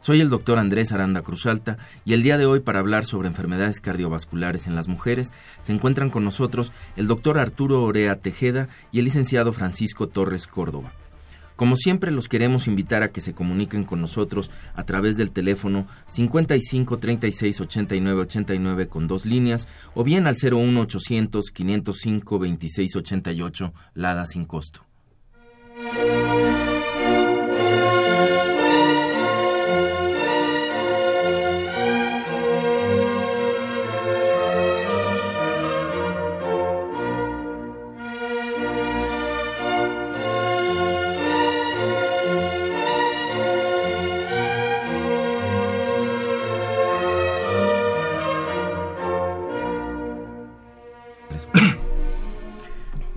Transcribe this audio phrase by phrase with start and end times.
[0.00, 3.80] Soy el doctor Andrés Aranda Cruzalta y el día de hoy para hablar sobre enfermedades
[3.80, 9.06] cardiovasculares en las mujeres se encuentran con nosotros el doctor Arturo Orea Tejeda y el
[9.06, 10.92] licenciado Francisco Torres Córdoba.
[11.56, 15.88] Como siempre los queremos invitar a que se comuniquen con nosotros a través del teléfono
[16.06, 23.72] 55 36 89 89 con dos líneas o bien al 01 800 505 26 88
[23.94, 24.86] Lada sin costo.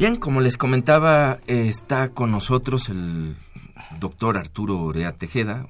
[0.01, 3.35] Bien, como les comentaba, está con nosotros el
[3.99, 5.67] doctor Arturo Orea Tejeda,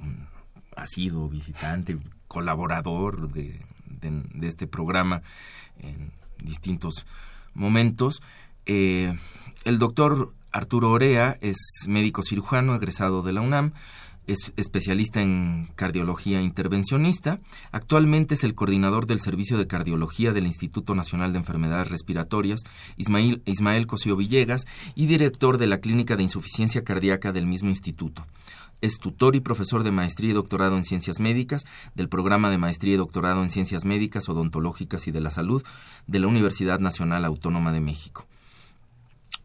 [0.74, 1.98] ha sido visitante,
[2.30, 3.60] colaborador de,
[4.42, 5.22] este programa
[5.82, 7.06] en distintos
[7.54, 8.22] momentos.
[8.66, 9.14] Eh,
[9.66, 11.58] el doctor Arturo Orea es
[11.90, 13.74] médico cirujano egresado de la UNAM,
[14.32, 17.40] es especialista en cardiología intervencionista.
[17.72, 22.62] Actualmente es el coordinador del Servicio de Cardiología del Instituto Nacional de Enfermedades Respiratorias,
[22.98, 24.66] Ismael, Ismael Cosío Villegas,
[24.96, 28.26] y director de la Clínica de Insuficiencia Cardíaca del mismo instituto.
[28.80, 32.96] Es tutor y profesor de maestría y doctorado en ciencias médicas del programa de maestría
[32.96, 35.64] y doctorado en ciencias médicas, odontológicas y de la salud
[36.08, 38.26] de la Universidad Nacional Autónoma de México.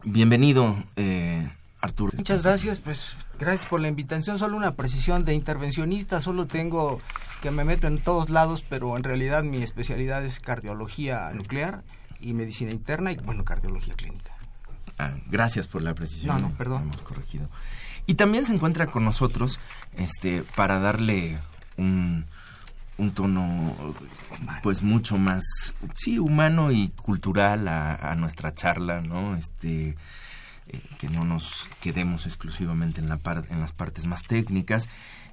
[0.04, 1.46] Bienvenido, eh,
[1.80, 2.12] Arturo.
[2.16, 4.38] Muchas gracias, pues gracias por la invitación.
[4.38, 7.00] Solo una precisión de intervencionista, solo tengo
[7.42, 11.82] que me meto en todos lados, pero en realidad mi especialidad es cardiología nuclear
[12.20, 14.32] y medicina interna y bueno, cardiología clínica.
[14.98, 16.40] Ah, gracias por la precisión.
[16.40, 16.82] No, no, perdón.
[16.82, 17.46] Hemos corregido.
[18.06, 19.58] Y también se encuentra con nosotros
[19.96, 21.36] este para darle
[21.76, 22.24] un,
[22.98, 23.74] un tono
[24.62, 25.42] pues mucho más
[25.96, 29.36] sí humano y cultural a, a nuestra charla, ¿no?
[29.36, 29.96] Este
[30.68, 33.18] eh, que no nos quedemos exclusivamente en, la
[33.50, 34.88] en las partes más técnicas.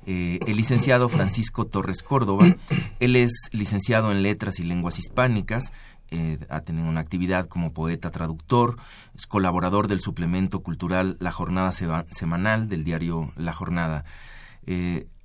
[0.06, 2.46] Eh, el licenciado Francisco Torres Córdoba,
[3.00, 5.72] él es licenciado en Letras y Lenguas Hispánicas,
[6.12, 8.78] eh, ha tenido una actividad como poeta traductor,
[9.16, 14.06] es colaborador del suplemento cultural La Jornada Semanal del diario La Jornada.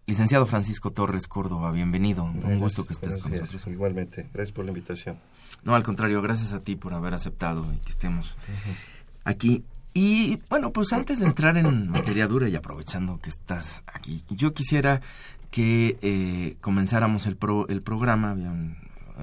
[0.06, 2.24] licenciado Francisco Torres Córdoba, bienvenido.
[2.24, 3.66] Un gusto que estés con nosotros.
[3.66, 5.18] Igualmente, gracias por la invitación.
[5.64, 8.36] No, al contrario, gracias a ti por haber aceptado y que estemos
[9.24, 9.64] aquí.
[10.00, 14.54] Y bueno, pues antes de entrar en materia dura y aprovechando que estás aquí, yo
[14.54, 15.00] quisiera
[15.50, 17.36] que eh, comenzáramos el,
[17.68, 18.76] el programa, habían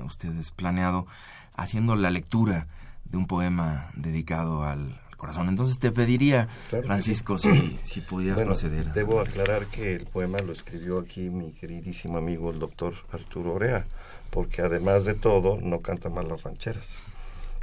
[0.05, 1.07] ustedes planeado,
[1.55, 2.67] haciendo la lectura
[3.05, 5.47] de un poema dedicado al, corazón.
[5.47, 8.91] Entonces te pediría, Francisco, si, si pudieras proceder.
[8.91, 13.85] Debo aclarar que el poema lo escribió aquí mi queridísimo amigo el doctor Arturo Orea,
[14.29, 16.97] porque además de todo no canta mal las rancheras,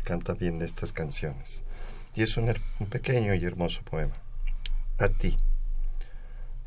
[0.03, 1.63] canta bien estas canciones.
[2.15, 2.55] Y es un,
[2.91, 4.15] pequeño y hermoso poema.
[4.99, 5.39] A ti,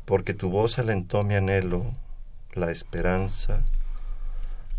[0.04, 1.94] porque tu voz alentó mi anhelo,
[2.52, 3.62] la esperanza,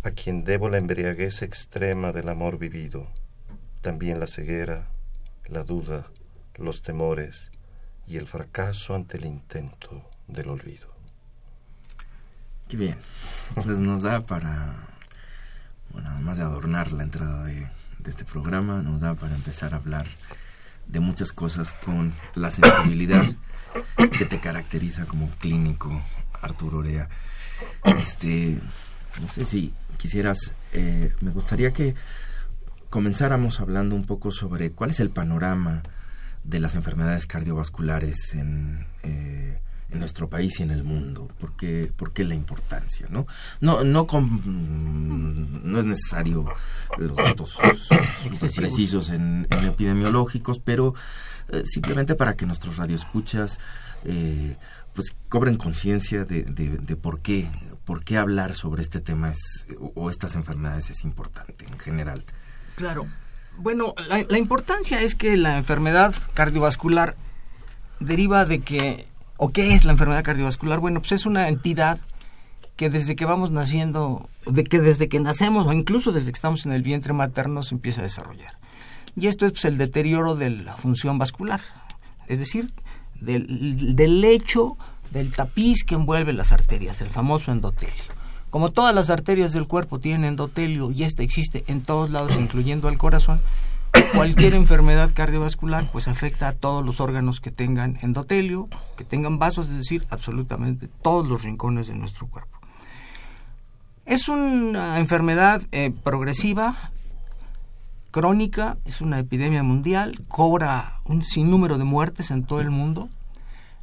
[0.04, 3.08] a quien debo la embriaguez extrema del amor vivido,
[3.82, 4.88] también la ceguera,
[5.46, 6.08] la duda,
[6.56, 7.52] los temores
[8.06, 10.88] y el fracaso ante el intento del olvido.
[12.68, 12.98] Qué bien,
[13.56, 14.76] pues nos da para,
[15.92, 17.68] bueno, además de adornar la entrada de,
[18.06, 20.06] este programa, nos da para empezar a hablar
[20.88, 23.26] de muchas cosas con la sensibilidad
[24.18, 26.02] que te caracteriza como clínico,
[26.42, 27.10] Arturo Orea.
[27.84, 28.60] Este,
[29.22, 31.96] no sé si quisieras, eh, me gustaría que
[32.90, 35.84] comenzáramos hablando un poco sobre cuál es el panorama
[36.44, 41.28] de las enfermedades cardiovasculares en, eh, en nuestro país y en el mundo?
[41.40, 43.08] ¿Por qué, por qué la importancia?
[43.10, 43.28] ¿no?
[43.62, 46.46] No, no, no es necesario
[46.98, 47.58] los datos
[48.56, 50.94] precisos en, epidemiológicos, pero
[51.50, 53.60] eh, simplemente para que nuestros radioescuchas
[54.04, 54.58] eh,
[54.94, 57.48] pues cobren conciencia de, de, por qué
[57.86, 62.26] por qué hablar sobre este tema es, o estas enfermedades es importante en general.
[62.76, 63.08] Claro.
[63.58, 67.16] Bueno, la, la importancia es que la enfermedad cardiovascular
[68.00, 69.06] deriva de que
[69.38, 70.80] ¿O qué es la enfermedad cardiovascular?
[70.80, 72.00] Bueno, pues es una entidad
[72.76, 76.66] que desde que vamos naciendo, de que desde que nacemos o incluso desde que estamos
[76.66, 78.58] en el vientre materno se empieza a desarrollar.
[79.16, 81.60] Y esto es pues, el deterioro de la función vascular,
[82.28, 82.70] es decir,
[83.20, 84.78] del, del lecho,
[85.12, 88.04] del tapiz que envuelve las arterias, el famoso endotelio.
[88.52, 92.90] Como todas las arterias del cuerpo tienen endotelio y este existe en todos lados, incluyendo
[92.90, 93.42] el corazón,
[94.14, 99.70] cualquier enfermedad cardiovascular pues afecta a todos los órganos que tengan endotelio, que tengan vasos,
[99.70, 102.58] es decir, absolutamente todos los rincones de nuestro cuerpo.
[104.06, 106.92] Es una enfermedad eh, progresiva,
[108.12, 113.10] crónica, es una epidemia mundial, cobra un sinnúmero de muertes en todo el mundo.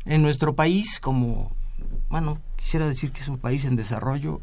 [0.07, 1.53] En nuestro país, como,
[2.09, 4.41] bueno, quisiera decir que es un país en desarrollo,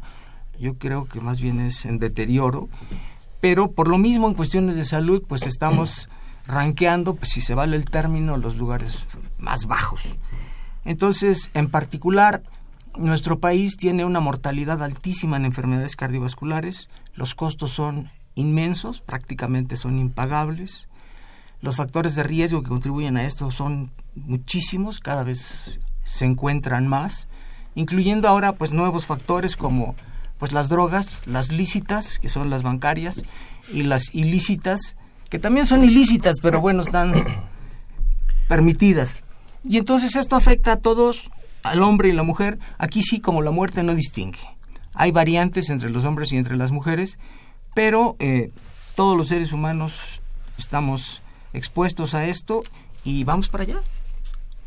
[0.58, 2.68] yo creo que más bien es en deterioro
[3.42, 6.08] pero por lo mismo en cuestiones de salud pues estamos
[6.46, 9.04] ranqueando, pues si se vale el término, los lugares
[9.36, 10.16] más bajos.
[10.84, 12.44] Entonces, en particular,
[12.96, 19.98] nuestro país tiene una mortalidad altísima en enfermedades cardiovasculares, los costos son inmensos, prácticamente son
[19.98, 20.88] impagables,
[21.60, 27.26] los factores de riesgo que contribuyen a esto son muchísimos, cada vez se encuentran más,
[27.74, 29.96] incluyendo ahora pues nuevos factores como
[30.42, 33.22] pues las drogas, las lícitas, que son las bancarias,
[33.72, 34.96] y las ilícitas,
[35.30, 37.12] que también son ilícitas, pero bueno, están
[38.48, 39.22] permitidas.
[39.62, 41.30] Y entonces esto afecta a todos,
[41.62, 42.58] al hombre y la mujer.
[42.78, 44.40] Aquí sí, como la muerte no distingue.
[44.94, 47.20] Hay variantes entre los hombres y entre las mujeres,
[47.72, 48.50] pero eh,
[48.96, 50.22] todos los seres humanos
[50.58, 51.22] estamos
[51.52, 52.64] expuestos a esto
[53.04, 53.80] y vamos para allá.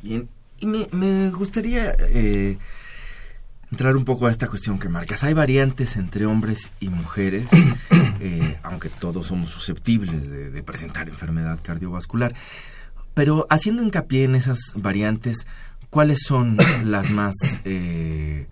[0.01, 0.30] Bien.
[0.57, 2.57] Y me, gustaría eh,
[3.75, 5.25] entrar un poco a esta cuestión que marcas.
[5.25, 7.50] Hay variantes entre hombres y mujeres,
[8.22, 12.33] eh, aunque todos somos susceptibles de, presentar enfermedad cardiovascular.
[13.13, 15.45] Pero haciendo hincapié en esas variantes,
[15.89, 16.56] ¿cuáles son
[16.86, 17.36] las más,
[17.66, 18.48] eh,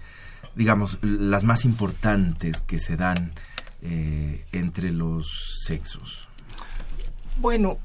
[0.56, 3.32] digamos, las más importantes que se dan
[3.82, 6.28] eh, entre los sexos?
[7.40, 7.78] Bueno,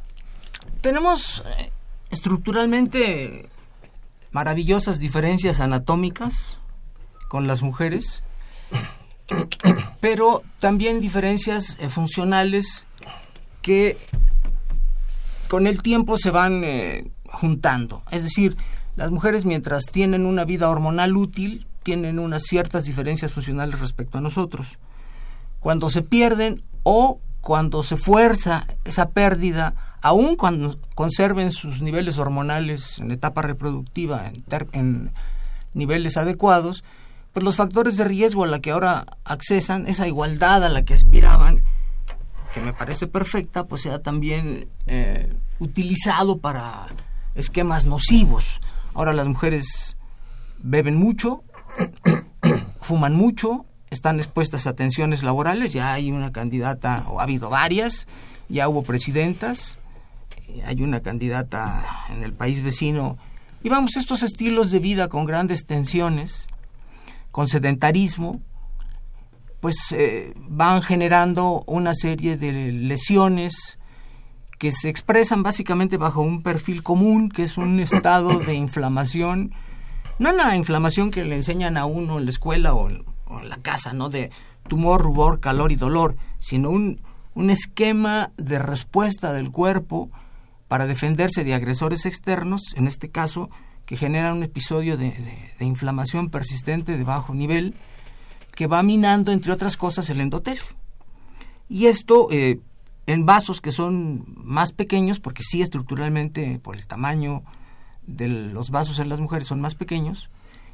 [0.80, 1.44] tenemos
[2.10, 3.48] estructuralmente
[4.32, 6.57] maravillosas diferencias anatómicas,
[7.28, 8.22] con las mujeres,
[10.00, 12.86] pero también diferencias eh, funcionales
[13.62, 13.96] que
[15.48, 18.02] con el tiempo se van eh, juntando.
[18.10, 18.56] Es decir,
[18.96, 24.20] las mujeres mientras tienen una vida hormonal útil, tienen unas ciertas diferencias funcionales respecto a
[24.20, 24.78] nosotros.
[25.60, 32.98] Cuando se pierden o cuando se fuerza esa pérdida, aun cuando conserven sus niveles hormonales
[32.98, 35.12] en etapa reproductiva en, en
[35.74, 36.84] niveles adecuados,
[37.38, 40.94] pues los factores de riesgo a la que ahora accesan, esa igualdad a la que
[40.94, 41.62] aspiraban,
[42.52, 46.88] que me parece perfecta, pues sea también eh, utilizado para
[47.36, 48.60] esquemas nocivos.
[48.92, 49.96] Ahora las mujeres
[50.58, 51.44] beben mucho,
[52.80, 58.08] fuman mucho, están expuestas a tensiones laborales, ya hay una candidata, o ha habido varias,
[58.48, 59.78] ya hubo presidentas,
[60.66, 63.16] hay una candidata en el país vecino,
[63.62, 66.48] y vamos, estos estilos de vida con grandes tensiones,
[67.30, 68.40] con sedentarismo,
[69.60, 73.78] pues eh, van generando una serie de lesiones
[74.58, 79.52] que se expresan básicamente bajo un perfil común, que es un estado de inflamación,
[80.18, 83.04] no una inflamación que le enseñan a uno en la escuela o en,
[83.44, 84.08] la casa, ¿no?
[84.08, 84.30] De
[84.68, 87.02] tumor, rubor, calor y dolor, sino un,
[87.34, 90.10] un esquema de respuesta del cuerpo
[90.66, 93.50] para defenderse de agresores externos, en este caso
[93.88, 95.14] que genera un episodio de,
[95.60, 97.74] inflamación persistente de bajo nivel
[98.54, 100.62] que va minando, entre otras cosas, el endotelio.
[101.70, 102.60] Y esto eh,
[103.06, 107.44] en vasos que son más pequeños, porque sí estructuralmente por el tamaño
[108.06, 110.28] de los vasos en las mujeres son más pequeños,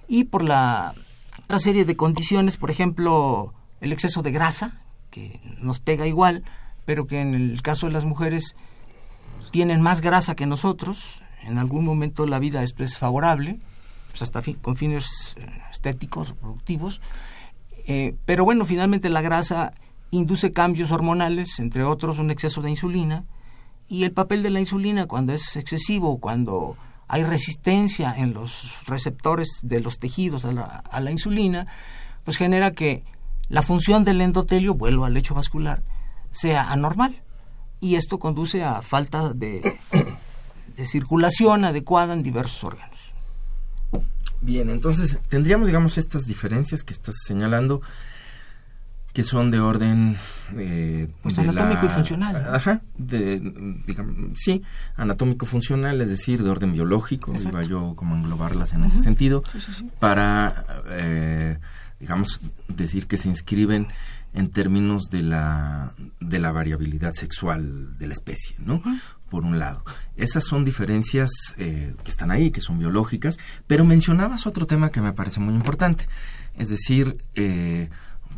[0.09, 0.93] y por la
[1.45, 4.81] otra serie de condiciones, por ejemplo, el exceso de grasa,
[5.13, 6.43] que nos pega igual,
[6.85, 8.57] pero que en el caso de las mujeres
[9.53, 13.59] tienen más grasa que nosotros, en algún momento la vida es favorable,
[14.11, 17.01] pues hasta con fines eh, estéticos, productivos,
[17.87, 19.75] eh, pero bueno, finalmente la grasa
[20.11, 23.25] induce cambios hormonales, entre otros un exceso de insulina,
[23.89, 26.77] y el papel de la insulina cuando es excesivo, cuando
[27.09, 31.67] hay resistencia en los receptores de los tejidos a la, a la insulina,
[32.25, 33.05] pues genera que
[33.49, 35.83] la función del endotelio, vuelvo al lecho vascular,
[36.31, 37.21] sea anormal.
[37.81, 39.79] Y esto conduce a falta de,
[40.77, 42.99] de circulación adecuada en diversos órganos.
[44.41, 47.81] Bien, entonces tendríamos, digamos, estas diferencias que estás señalando
[49.15, 50.17] que son de orden
[50.57, 53.41] eh, pues anatómico y funcional ajá de,
[53.87, 54.61] digamos, sí
[54.97, 59.45] anatómico funcional es decir de orden biológico iba yo como englobarlas en ese sentido
[60.01, 61.59] para eh,
[62.01, 63.87] digamos decir que se inscriben
[64.35, 68.83] en términos de la de la variabilidad sexual de la especie no
[69.31, 69.83] por un lado.
[70.17, 75.01] Esas son diferencias eh, que están ahí que son biológicas pero mencionabas otro tema que
[75.01, 76.07] me parece muy importante.
[76.57, 77.89] Es decir eh,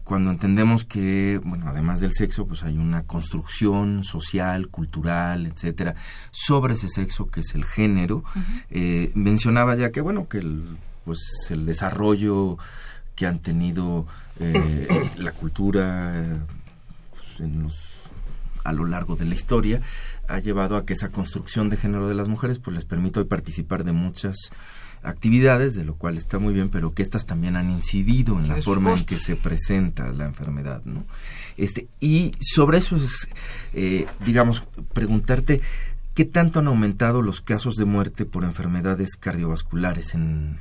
[0.07, 5.97] cuando entendemos que, bueno, además del sexo, pues hay una construcción social, cultural, etcétera,
[6.31, 8.23] sobre ese sexo que es el género.
[8.71, 11.19] eh, mencionaba ya que, bueno, que el, pues
[11.51, 12.57] el desarrollo
[13.17, 14.07] que han tenido
[14.41, 16.45] eh, la cultura
[17.11, 17.77] pues, en los,
[18.65, 19.81] a lo largo de la historia
[20.29, 23.27] ha llevado a que esa construcción de género de las mujeres pues les permite hoy
[23.27, 24.37] participar de muchas
[25.03, 28.57] actividades, de lo cual está muy bien, pero que estas también han incidido en la
[28.57, 31.05] forma en que se presenta la enfermedad, ¿no?
[31.57, 33.29] Este, y sobre eso es,
[33.73, 35.61] eh, digamos, preguntarte
[36.17, 40.59] qué tanto han aumentado los casos de muerte por enfermedades cardiovasculares en,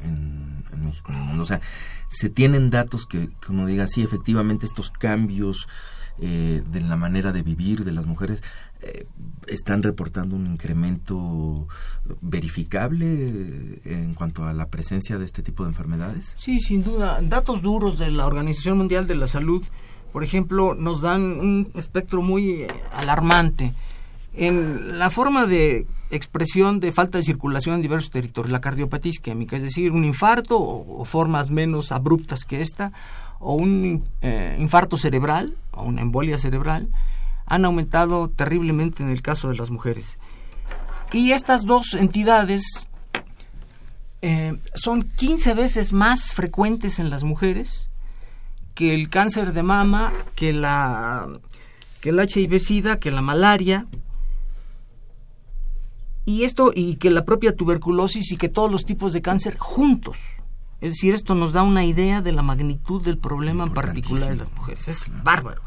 [0.77, 1.43] México, en el mundo.
[1.43, 1.61] O sea,
[2.09, 5.69] se tienen datos que, uno diga, sí, efectivamente estos cambios
[6.19, 8.43] eh, de la manera de vivir de las mujeres
[8.81, 9.07] eh,
[9.47, 11.69] están reportando un incremento
[12.19, 16.33] verificable en cuanto a la presencia de este tipo de enfermedades?
[16.35, 17.21] Sí, sin duda.
[17.21, 19.63] Datos duros de la Organización Mundial de la Salud,
[20.11, 23.71] por ejemplo, nos dan un espectro muy eh, alarmante.
[24.37, 29.55] En la forma de expresión de falta de circulación en diversos territorios, la cardiopatía isquémica,
[29.55, 32.91] es decir, un infarto o, formas menos abruptas que esta,
[33.39, 36.89] o un eh, infarto cerebral o una embolia cerebral,
[37.45, 40.19] han aumentado terriblemente en el caso de las mujeres.
[41.13, 42.87] Y estas dos entidades
[44.21, 47.89] eh, son 15 veces más frecuentes en las mujeres
[48.73, 51.27] que el cáncer de mama, que la
[52.01, 53.87] que el HIV-Sida, que la malaria,
[56.25, 60.17] y esto y que la propia tuberculosis y que todos los tipos de cáncer juntos.
[60.81, 64.35] Es decir, esto nos da una idea de la magnitud del problema en particular de
[64.35, 64.87] las mujeres.
[64.87, 65.61] Es bárbaro.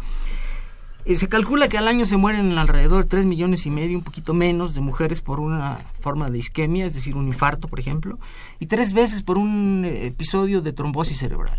[1.04, 4.04] Eh, se calcula que al año se mueren alrededor de 3 millones y medio, un
[4.04, 8.18] poquito menos, de mujeres por una forma de isquemia, es decir, un infarto, por ejemplo,
[8.60, 11.58] y tres veces por un eh, episodio de trombosis cerebral.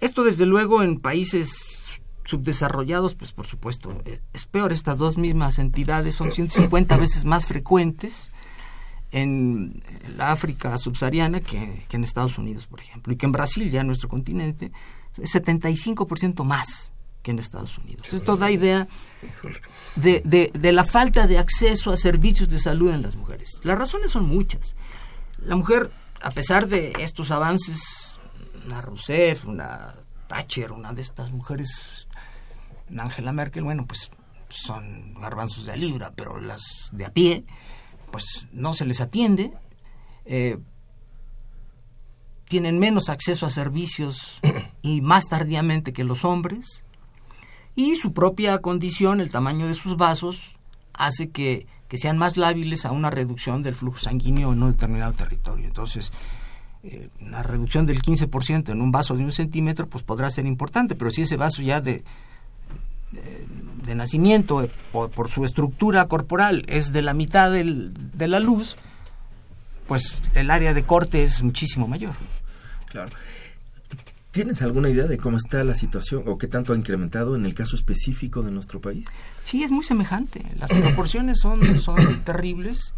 [0.00, 4.72] Esto, desde luego, en países subdesarrollados, pues por supuesto, eh, es peor.
[4.72, 8.30] Estas dos mismas entidades son 150 veces más frecuentes
[9.12, 9.74] en
[10.16, 13.80] la África subsahariana que, que en Estados Unidos, por ejemplo, y que en Brasil, ya
[13.80, 14.70] en nuestro continente,
[15.18, 18.12] es 75% más que en Estados Unidos.
[18.12, 18.88] Esto da idea
[19.96, 23.60] de, de, de, la falta de acceso a servicios de salud en las mujeres.
[23.62, 24.76] Las razones son muchas.
[25.44, 25.90] La mujer,
[26.22, 28.18] a pesar de estos avances,
[28.64, 29.94] una Rousseff, una
[30.28, 31.99] Thatcher, una de estas mujeres,
[32.98, 34.10] Angela Merkel, bueno, pues
[34.48, 37.44] son garbanzos de libra, pero las de a pie,
[38.10, 39.52] pues no se les atiende.
[40.24, 40.58] Eh,
[42.46, 44.40] tienen menos acceso a servicios
[44.82, 46.84] y más tardíamente que los hombres
[47.76, 50.56] y su propia condición, el tamaño de sus vasos,
[50.92, 55.12] hace que, que sean más lábiles a una reducción del flujo sanguíneo en un determinado
[55.12, 55.66] territorio.
[55.66, 56.12] Entonces,
[56.82, 60.94] eh, una reducción del 15% en un vaso de un centímetro, pues podrá ser importante,
[60.94, 62.04] pero si ese vaso ya de,
[63.12, 63.46] de,
[63.84, 68.40] de nacimiento, eh, por, por, su estructura corporal, es de la mitad del, de la
[68.40, 68.76] luz,
[69.86, 72.12] pues el área de corte es muchísimo mayor.
[72.86, 73.10] Claro.
[74.30, 77.54] ¿Tienes alguna idea de cómo está la situación o qué tanto ha incrementado en el
[77.54, 79.06] caso específico de nuestro país?
[79.42, 80.44] Sí, es muy semejante.
[80.56, 82.94] Las proporciones son, son terribles.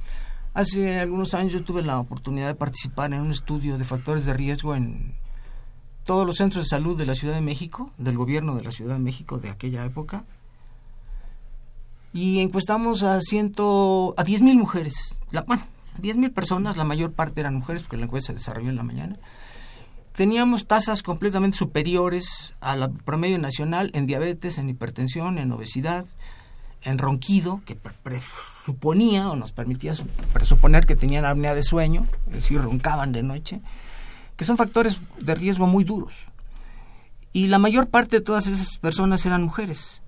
[0.52, 4.34] Hace algunos años yo tuve la oportunidad de participar en un estudio de factores de
[4.34, 5.14] riesgo en
[6.04, 8.94] todos los centros de salud de la Ciudad de México, del gobierno de la Ciudad
[8.94, 10.24] de México de aquella época.
[12.12, 15.16] Y encuestamos a ciento, a 10 mil mujeres.
[15.46, 15.62] Bueno,
[15.96, 18.76] a 10 mil personas, la mayor parte eran mujeres porque la encuesta se desarrolló en
[18.76, 19.18] la mañana
[20.14, 26.04] teníamos tasas completamente superiores al promedio nacional en diabetes, en hipertensión, en obesidad,
[26.82, 27.78] en ronquido, que
[28.64, 29.94] suponía o nos permitía
[30.32, 33.60] presuponer que tenían apnea de sueño, es decir, roncaban de noche,
[34.36, 36.14] que son factores de riesgo muy duros.
[37.32, 40.02] Y la mayor parte de todas esas personas eran mujeres.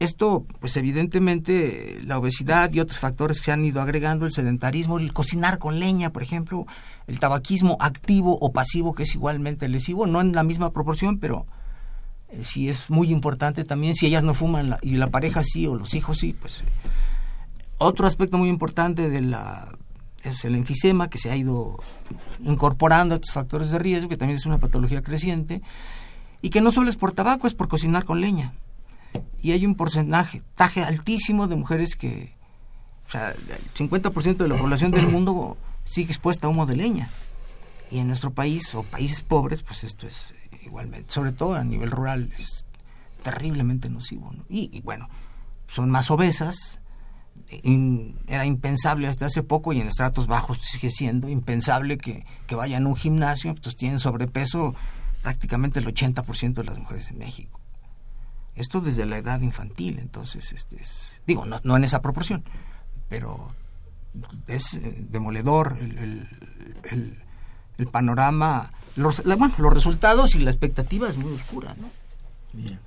[0.00, 4.98] esto, pues evidentemente, la obesidad y otros factores que se han ido agregando, el sedentarismo,
[4.98, 6.66] el cocinar con leña, por ejemplo,
[7.06, 11.46] el tabaquismo activo o pasivo, que es igualmente lesivo, no en la misma proporción, pero
[12.28, 15.74] eh, sí es muy importante también, si ellas no fuman y la pareja sí o
[15.74, 16.64] los hijos sí, pues...
[17.78, 19.70] otro aspecto muy importante de la
[20.24, 21.82] es el enfisema que se ha ido
[22.42, 25.62] incorporando a estos factores de riesgo, que también es una patología creciente,
[26.42, 28.52] y que no solo es por tabaco, es por cocinar con leña.
[29.40, 32.34] Y hay un porcentaje taje altísimo de mujeres que,
[33.06, 37.10] o sea, el 50% de la población del mundo sigue expuesta a humo de leña.
[37.90, 41.90] Y en nuestro país o países pobres, pues esto es igualmente, sobre todo a nivel
[41.90, 42.64] rural, es
[43.22, 44.32] terriblemente nocivo.
[44.48, 45.08] Y, bueno,
[45.66, 46.80] son más obesas,
[48.26, 52.88] era impensable hasta hace poco y en estratos bajos sigue siendo impensable que, vayan a
[52.88, 54.74] un gimnasio, entonces tienen sobrepeso
[55.22, 57.60] prácticamente el 80% de las mujeres en México.
[58.54, 62.44] Esto desde la edad infantil, entonces, este es, digo, no, en esa proporción,
[63.08, 63.48] pero
[64.46, 66.28] es eh, demoledor el,
[67.90, 71.90] panorama, bueno, los resultados y la expectativa es muy oscura, ¿no?
[72.52, 72.78] Bien.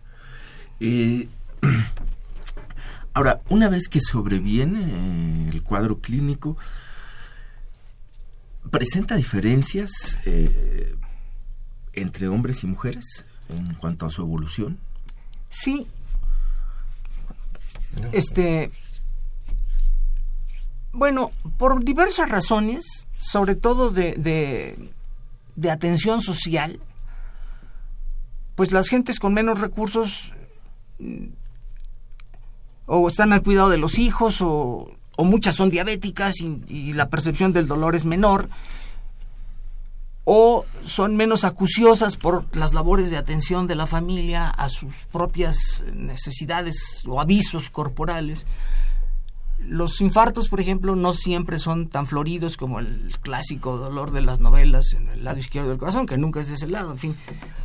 [0.80, 1.28] Eh,
[3.18, 6.56] ahora, una vez que sobreviene eh, el cuadro clínico,
[8.70, 10.20] ¿presenta diferencias
[11.94, 14.78] entre hombres y mujeres en cuanto a su evolución?
[15.50, 15.88] Sí.
[18.12, 18.70] Este,
[20.92, 24.92] bueno, por diversas razones, sobre todo de,
[25.72, 26.80] atención social,
[28.54, 30.34] pues las gentes con menos recursos
[32.88, 34.90] o están al cuidado de los hijos o,
[35.20, 38.50] muchas son diabéticas y, y, la percepción del dolor es menor
[40.26, 45.84] o son menos acuciosas por las labores de atención de la familia a sus propias
[45.94, 48.46] necesidades o avisos corporales
[49.60, 54.40] los infartos, por ejemplo, no siempre son tan floridos como el clásico dolor de las
[54.40, 57.16] novelas en el lado izquierdo del corazón, que nunca es de ese lado, en fin.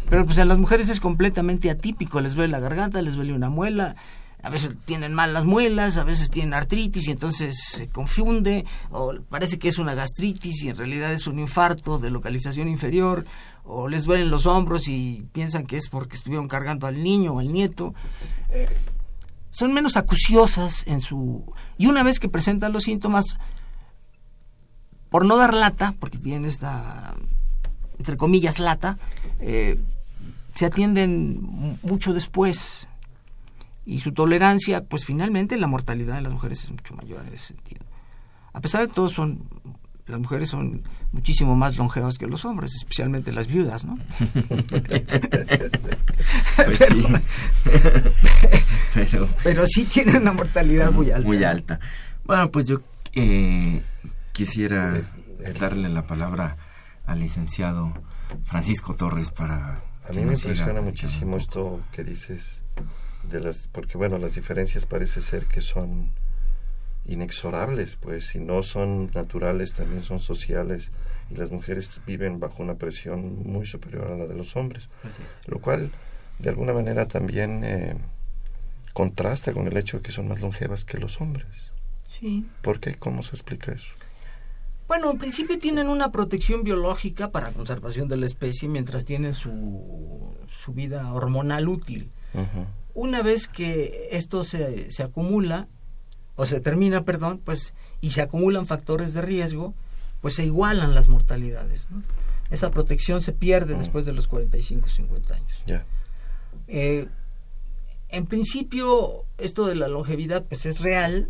[0.09, 3.51] Pero pues en las mujeres es completamente atípico, les duele la garganta, les duele una
[3.51, 3.97] muela,
[4.43, 9.15] a veces tienen mal las muelas, a veces tienen artritis y entonces se confunde, o
[9.29, 13.25] parece que es una gastritis y en realidad es un infarto de localización inferior,
[13.65, 17.39] o les duelen los hombros y piensan que es porque estuvieron cargando al niño o
[17.39, 17.95] al nieto.
[18.51, 18.69] Eh,
[19.51, 21.45] son menos acuciosas en su...
[21.79, 23.37] Y una vez que presentan los síntomas,
[25.11, 27.15] por no dar lata, porque tienen esta,
[27.99, 28.97] entre comillas, lata,
[29.41, 29.79] eh,
[30.55, 32.89] se atienden mucho después.
[33.85, 37.49] Y su tolerancia, pues finalmente la mortalidad de las mujeres es mucho mayor en ese
[37.49, 37.85] sentido.
[38.53, 39.49] A pesar de todo, son
[40.07, 43.99] las mujeres son muchísimo más longevas que los hombres, especialmente las viudas, ¿no?
[46.55, 46.79] Pues
[48.95, 51.27] pero, pero, sí tienen una mortalidad muy alta.
[51.27, 51.81] Muy alta.
[52.25, 52.79] Bueno, pues yo
[53.15, 53.83] eh,
[54.33, 55.01] quisiera
[55.59, 56.57] darle la palabra
[57.07, 57.93] al licenciado
[58.45, 59.83] Francisco Torres para...
[60.09, 62.65] A mí me impresiona muchísimo esto que dices,
[63.25, 66.11] de las, porque bueno, las diferencias parece ser que son
[67.05, 70.93] inexorables, pues si no son naturales, también son sociales
[71.31, 74.89] y las mujeres viven bajo una presión muy superior a la de los hombres,
[75.47, 75.91] lo cual
[76.39, 77.97] de alguna manera también eh,
[78.93, 81.73] contrasta con el hecho de que son más longevas que los hombres.
[82.07, 82.47] Sí.
[82.63, 82.95] ¿Por qué?
[82.95, 83.95] ¿Cómo se explica eso?
[84.87, 90.37] Bueno, en principio tienen una protección biológica para conservación de la especie mientras tienen su,
[90.63, 92.11] su vida hormonal útil.
[92.95, 95.69] Una vez que esto se, se acumula,
[96.37, 99.75] o se termina, perdón, pues, y se acumulan factores de riesgo,
[100.21, 101.89] pues se igualan las mortalidades.
[102.51, 105.59] Esa protección se pierde después de los 45, 50 años.
[105.67, 105.85] Ya.
[106.69, 107.09] Eh,
[108.09, 111.29] en principio, esto de la longevidad, pues es real.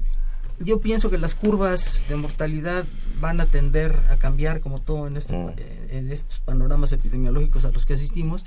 [0.59, 2.85] Yo pienso que las curvas de mortalidad
[3.21, 7.71] van a tender a cambiar, como todo en, este, eh, en estos panoramas epidemiológicos a
[7.71, 8.45] los que asistimos.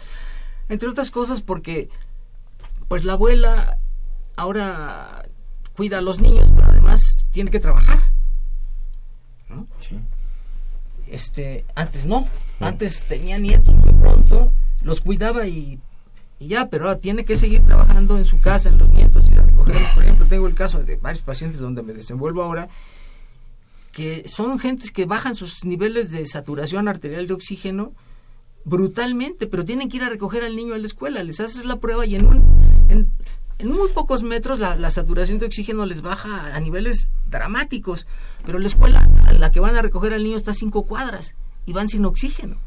[0.67, 1.89] Entre otras cosas porque,
[2.87, 3.77] pues la abuela
[4.35, 5.25] ahora
[5.75, 7.99] cuida a los niños, pero además tiene que trabajar.
[9.49, 9.67] ¿no?
[9.77, 9.99] Sí.
[11.07, 12.27] Este, antes no,
[12.59, 15.79] antes tenía nietos muy pronto, los cuidaba y,
[16.39, 19.37] y, ya, pero ahora tiene que seguir trabajando en su casa, en los nietos, y
[19.37, 19.89] a recogerlos.
[19.93, 22.69] Por ejemplo, tengo el caso de varios pacientes donde me desenvuelvo ahora,
[23.91, 27.93] que son gentes que bajan sus niveles de saturación arterial de oxígeno
[28.65, 31.79] brutalmente, pero tienen que ir a recoger al niño a la escuela, les haces la
[31.79, 33.11] prueba y en un, en,
[33.57, 38.05] en muy pocos metros la, saturación de oxígeno les baja a niveles dramáticos,
[38.45, 41.35] pero la escuela a la que van a recoger al niño está a cinco cuadras
[41.65, 42.57] y van sin oxígeno.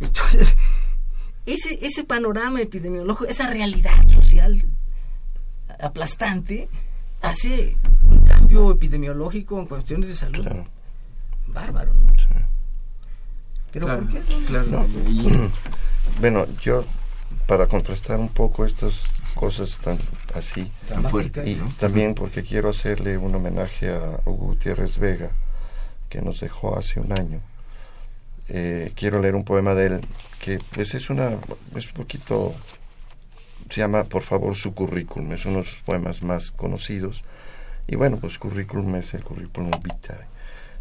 [0.00, 0.56] Entonces,
[1.46, 4.64] ese, ese panorama epidemiológico, esa realidad social
[5.80, 6.68] aplastante,
[7.22, 10.46] hace un cambio epidemiológico en cuestiones de salud.
[11.46, 12.12] Bárbaro, ¿no?
[13.72, 14.20] Pero ¿por qué?
[14.46, 14.86] Claro.
[16.20, 16.84] Bueno, yo
[17.48, 19.98] para contrastar un poco estas cosas tan
[20.34, 21.72] así, Tan fuertes, y ¿no?
[21.80, 25.30] también porque quiero hacerle un homenaje a Hugo Gutiérrez Vega,
[26.10, 27.40] que nos dejó hace un año.
[28.50, 30.00] Eh, quiero leer un poema de él
[30.40, 31.38] que pues es una
[31.74, 32.54] es un poquito
[33.68, 35.32] se llama por favor su currículum.
[35.32, 37.24] Es uno de los poemas más conocidos.
[37.86, 40.26] Y bueno pues currículum es el currículum vitae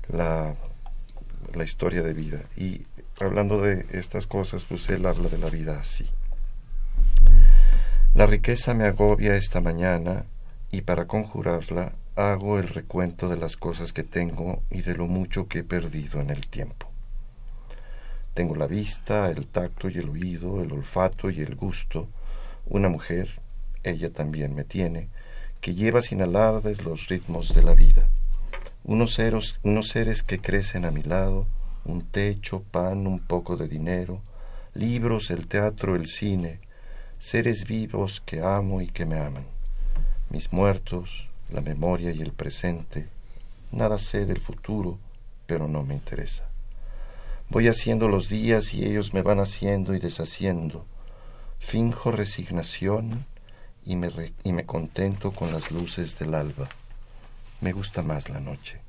[0.09, 0.53] la,
[1.53, 2.41] la historia de vida.
[2.57, 2.81] Y
[3.21, 6.09] hablando de estas cosas pues él habla de la vida así
[8.13, 10.25] la riqueza me agobia esta mañana
[10.71, 15.47] y para conjurarla hago el recuento de las cosas que tengo y de lo mucho
[15.47, 16.87] que he perdido en el tiempo.
[18.33, 22.07] Tengo la vista, el tacto y el oído, el olfato y el gusto.
[22.65, 23.39] Una mujer,
[23.83, 25.09] ella también me tiene,
[25.61, 28.07] que lleva sin alardes los ritmos de la vida.
[28.83, 29.19] Unos
[29.63, 31.45] unos seres que crecen a mi lado,
[31.85, 34.21] un techo, pan, un poco de dinero,
[34.73, 36.59] libros, el teatro, el cine,
[37.19, 39.45] seres vivos que amo y que me aman.
[40.29, 43.07] Mis muertos, la memoria y el presente.
[43.71, 44.97] Nada sé del futuro,
[45.45, 46.43] pero no me interesa.
[47.49, 50.85] Voy haciendo los días y ellos me van haciendo y deshaciendo.
[51.59, 53.25] Finjo resignación
[53.85, 56.67] y me, re- y me contento con las luces del alba.
[57.61, 58.79] Me gusta más la noche.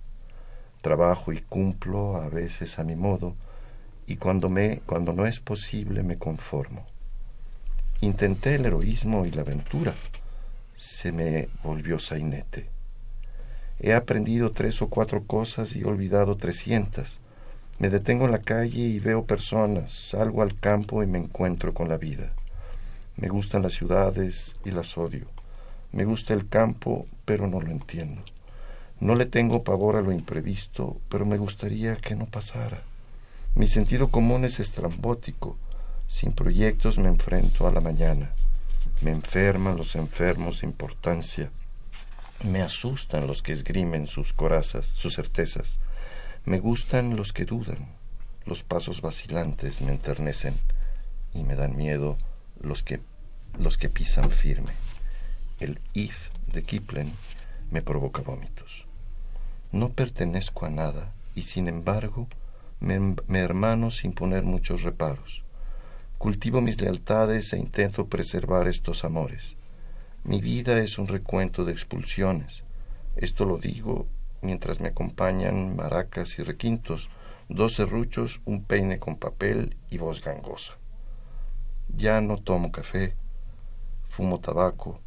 [0.82, 3.34] Trabajo y cumplo a veces a mi modo
[4.06, 6.86] y cuando, me, cuando no es posible me conformo.
[8.00, 9.92] Intenté el heroísmo y la aventura.
[10.76, 12.68] Se me volvió sainete.
[13.80, 17.18] He aprendido tres o cuatro cosas y olvidado trescientas.
[17.80, 21.88] Me detengo en la calle y veo personas, salgo al campo y me encuentro con
[21.88, 22.32] la vida.
[23.16, 25.26] Me gustan las ciudades y las odio.
[25.90, 28.22] Me gusta el campo, pero no lo entiendo.
[29.00, 32.82] No le tengo pavor a lo imprevisto, pero me gustaría que no pasara.
[33.56, 35.56] Mi sentido común es estrambótico.
[36.08, 38.32] Sin proyectos me enfrento a la mañana.
[39.02, 41.50] Me enferman los enfermos de importancia.
[42.44, 45.78] Me asustan los que esgrimen sus corazas, sus certezas.
[46.46, 47.94] Me gustan los que dudan.
[48.46, 50.58] Los pasos vacilantes me enternecen
[51.34, 52.16] y me dan miedo
[52.58, 53.00] los que,
[53.58, 54.72] los que pisan firme.
[55.60, 57.12] El if de Kipling
[57.70, 58.86] me provoca vómitos.
[59.72, 62.28] No pertenezco a nada y sin embargo
[62.80, 65.44] me, me hermano sin poner muchos reparos.
[66.18, 69.56] Cultivo mis lealtades e intento preservar estos amores.
[70.24, 72.64] Mi vida es un recuento de expulsiones.
[73.14, 74.08] Esto lo digo
[74.42, 77.08] mientras me acompañan maracas y requintos,
[77.48, 80.76] dos serruchos, un peine con papel y voz gangosa.
[81.86, 83.14] Ya no tomo café,
[84.08, 85.00] fumo tabaco,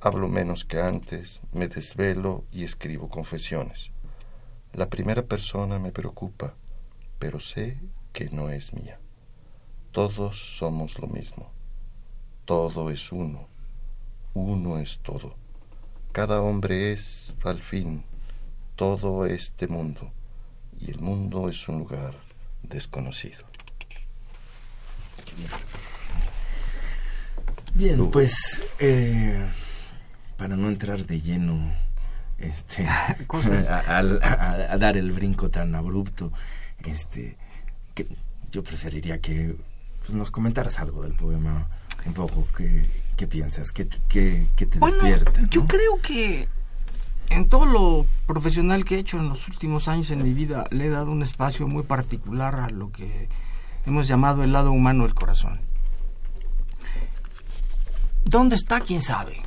[0.00, 3.92] hablo menos que antes, me desvelo y escribo confesiones.
[4.72, 6.56] La primera persona me preocupa,
[7.20, 7.78] pero sé
[8.12, 8.98] que no es mía.
[9.96, 11.50] Todos somos lo mismo.
[12.44, 13.48] Todo es uno.
[14.34, 15.34] Uno es todo.
[16.12, 18.04] Cada hombre es, al fin,
[18.74, 20.12] todo este mundo.
[20.78, 22.14] Y el mundo es un lugar
[22.62, 23.46] desconocido.
[27.72, 29.46] Bien, pues eh,
[30.36, 31.72] para no entrar de lleno
[32.36, 32.86] este,
[33.26, 33.66] Cosas.
[33.70, 36.32] a, al- a- a dar el brinco tan abrupto,
[36.84, 37.38] este,
[37.94, 38.06] que
[38.50, 39.56] yo preferiría que
[40.06, 41.66] pues, nos comentaras algo del poema,
[42.04, 45.40] un poco, qué, qué piensas, qué, te- qué- qué te Bueno, despierta.
[45.50, 46.48] yo creo que
[47.28, 50.86] en todo lo profesional que he hecho en los últimos años en mi vida le
[50.86, 53.28] he dado un espacio muy particular a lo que
[53.84, 55.58] hemos llamado el lado humano del corazón.
[58.24, 58.80] ¿Dónde está?
[58.80, 59.40] ¿Quién sabe?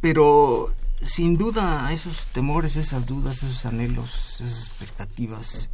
[0.00, 5.68] Pero sin duda esos temores, esas dudas, esos anhelos, esas expectativas,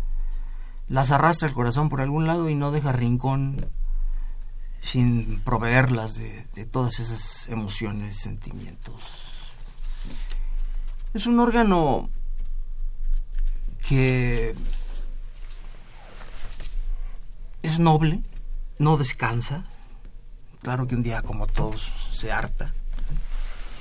[0.89, 3.65] las arrastra el corazón por algún lado y no deja rincón
[4.87, 8.95] sin proveerlas de, todas esas emociones, sentimientos.
[11.13, 12.09] Es un órgano
[13.89, 14.55] que
[17.63, 18.23] es noble,
[18.79, 19.65] no descansa.
[20.63, 22.73] Claro que un día como todos se harta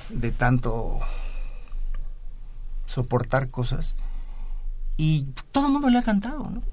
[0.09, 0.99] de tanto
[2.87, 3.93] soportar cosas.
[4.97, 6.63] Y todo el mundo le ha cantado, ¿no?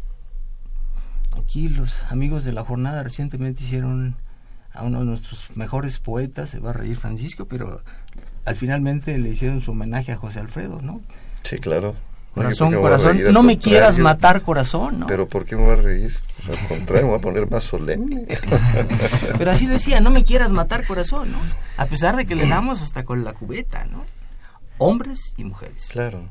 [1.39, 4.17] Aquí los amigos de la jornada recientemente hicieron
[4.73, 7.83] a uno de nuestros mejores poetas, se va a reír Francisco, pero
[8.45, 11.01] al finalmente le hicieron su homenaje a José Alfredo, ¿no?
[11.43, 11.95] Sí, claro.
[12.35, 15.07] Corazón, corazón, no me quieras matar, corazón, ¿no?
[15.07, 16.17] Pero ¿por qué me voy a reír?
[16.49, 18.27] al contrario, me voy a poner más solemne.
[19.39, 21.39] Pero así decía, no me quieras matar, corazón, ¿no?
[21.77, 24.05] A pesar de que le damos hasta con la cubeta, ¿no?
[24.79, 25.89] Hombres y mujeres.
[25.93, 26.31] Claro.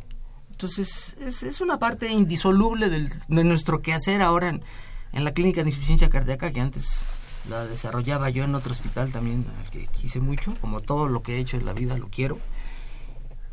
[0.49, 4.63] Entonces, es, es una parte indisoluble del, de nuestro quehacer ahora en,
[5.13, 7.05] en la clínica de insuficiencia cardíaca, que antes
[7.49, 11.35] la desarrollaba yo en otro hospital también, al que quise mucho, como todo lo que
[11.35, 12.37] he hecho en la vida lo quiero.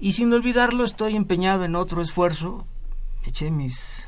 [0.00, 2.66] Y sin olvidarlo, estoy empeñado en otro esfuerzo.
[3.24, 4.06] Eché mis,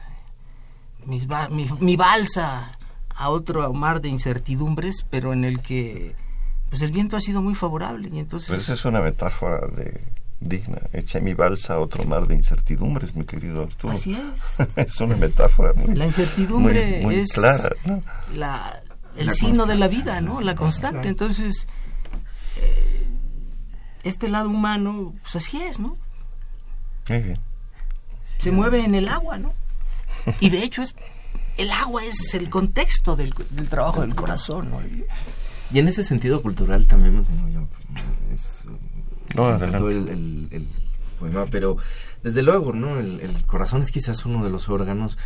[1.04, 1.26] mis
[1.80, 6.14] mi, balsa a otro mar de incertidumbres, pero en el que
[6.68, 8.08] pues el viento ha sido muy favorable.
[8.12, 8.60] Y entonces...
[8.60, 10.00] Esa es una metáfora de
[10.40, 10.81] digna.
[10.92, 13.92] Eché mi balsa a otro mar de incertidumbres, mi querido Arturo.
[13.92, 14.59] Así es.
[14.76, 18.03] es una metáfora muy La incertidumbre muy, es clara, ¿no?
[18.35, 18.83] la,
[19.16, 20.40] el la signo de la vida, ¿no?
[20.40, 21.09] La constante.
[21.09, 21.66] Entonces,
[22.57, 23.07] eh,
[24.03, 25.96] este lado humano, pues así es, ¿no?
[27.09, 27.38] Muy bien.
[28.38, 29.53] Se mueve en el agua, ¿no?
[30.40, 30.94] Y de hecho es
[31.57, 34.81] el agua es el contexto del, del trabajo del corazón, ¿no?
[35.72, 37.24] Y en ese sentido cultural también
[38.33, 38.64] es,
[39.34, 39.54] no,
[39.88, 40.68] el, el, el,
[41.18, 41.76] poema, pero
[42.22, 42.98] desde luego, ¿no?
[42.98, 45.18] El, el, corazón es quizás uno de los órganos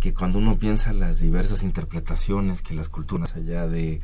[0.00, 4.00] que cuando uno piensa las diversas interpretaciones que las culturas allá de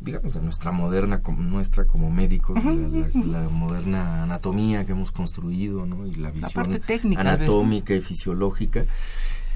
[0.00, 3.22] digamos de nuestra moderna como nuestra como médicos uh -huh.
[3.24, 6.06] la, la, la, moderna anatomía que hemos construido ¿no?
[6.06, 8.84] y la visión la técnica, anatómica y fisiológica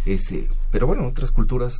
[0.07, 1.75] ese pero bueno otras culturas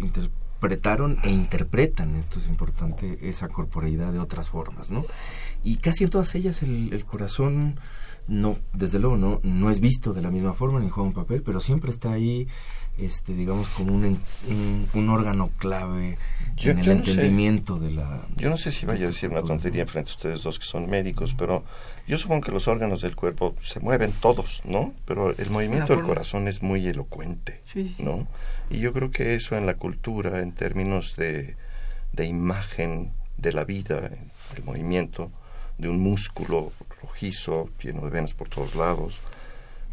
[0.00, 5.04] interpretaron e interpretan esto es importante esa corporeidad de otras formas no
[5.64, 7.78] y casi en todas ellas el, el corazón
[8.28, 11.42] no desde luego no no es visto de la misma forma ni juega un papel
[11.42, 12.46] pero siempre está ahí
[12.96, 14.04] este digamos como un,
[14.48, 16.16] un, un órgano clave
[16.56, 19.86] yo, en el entendimiento de la yo no sé si vaya a decir una tontería
[19.86, 21.64] frente a ustedes dos que son médicos pero
[22.06, 26.04] yo supongo que los órganos del cuerpo se mueven todos no pero el movimiento del
[26.04, 28.02] corazón es muy elocuente sí, sí.
[28.02, 28.28] no
[28.68, 31.56] y yo creo que eso en la cultura en términos de,
[32.12, 34.10] de imagen de la vida
[34.56, 35.32] el movimiento
[35.80, 39.20] de un músculo rojizo lleno de venas por todos lados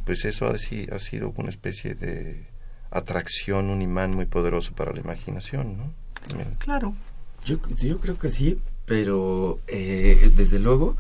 [0.08, 0.58] pues eso ha
[1.00, 2.46] sido una especie de
[2.92, 5.94] atracción, un imán muy poderoso para la imaginación, ¿no?
[6.26, 6.56] También.
[6.60, 6.96] Claro.
[7.44, 10.96] Yo, yo creo que sí, pero eh, desde luego,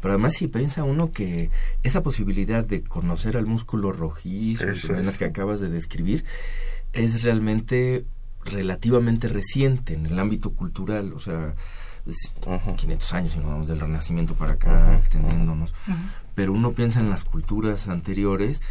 [0.00, 1.50] pero además si piensa uno que
[1.82, 5.18] esa posibilidad de conocer al músculo rojizo, las es.
[5.18, 6.24] que acabas de describir,
[6.92, 8.04] es realmente
[8.44, 11.56] relativamente reciente en el ámbito cultural, o sea,
[12.06, 12.12] Uh
[12.46, 12.76] -huh.
[12.76, 14.98] 500 años, si no vamos del Renacimiento para acá, uh -huh.
[14.98, 15.96] extendiéndonos, uh -huh.
[16.34, 18.62] pero uno piensa en las culturas anteriores,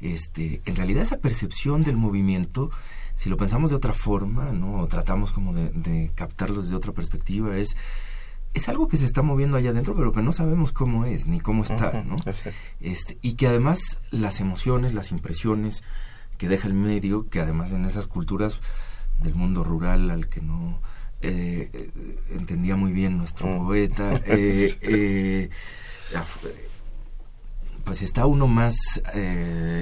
[0.00, 2.70] este, en realidad esa percepción del movimiento,
[3.14, 4.80] si lo pensamos de otra forma, ¿no?
[4.80, 7.76] O tratamos como de, de captarlo desde otra perspectiva, es
[8.52, 11.40] es algo que se está moviendo allá adentro, pero que no sabemos cómo es ni
[11.40, 12.16] cómo está, Ujú, ¿no?
[12.26, 12.52] ese.
[12.80, 15.84] Este, y que además las emociones, las impresiones
[16.36, 18.58] que deja el medio, que además en esas culturas
[19.22, 20.80] del mundo rural al que no
[21.22, 21.90] eh,
[22.30, 23.66] entendía muy bien nuestro Mm.
[23.66, 25.50] poeta, eh, eh,
[27.84, 28.76] pues está uno más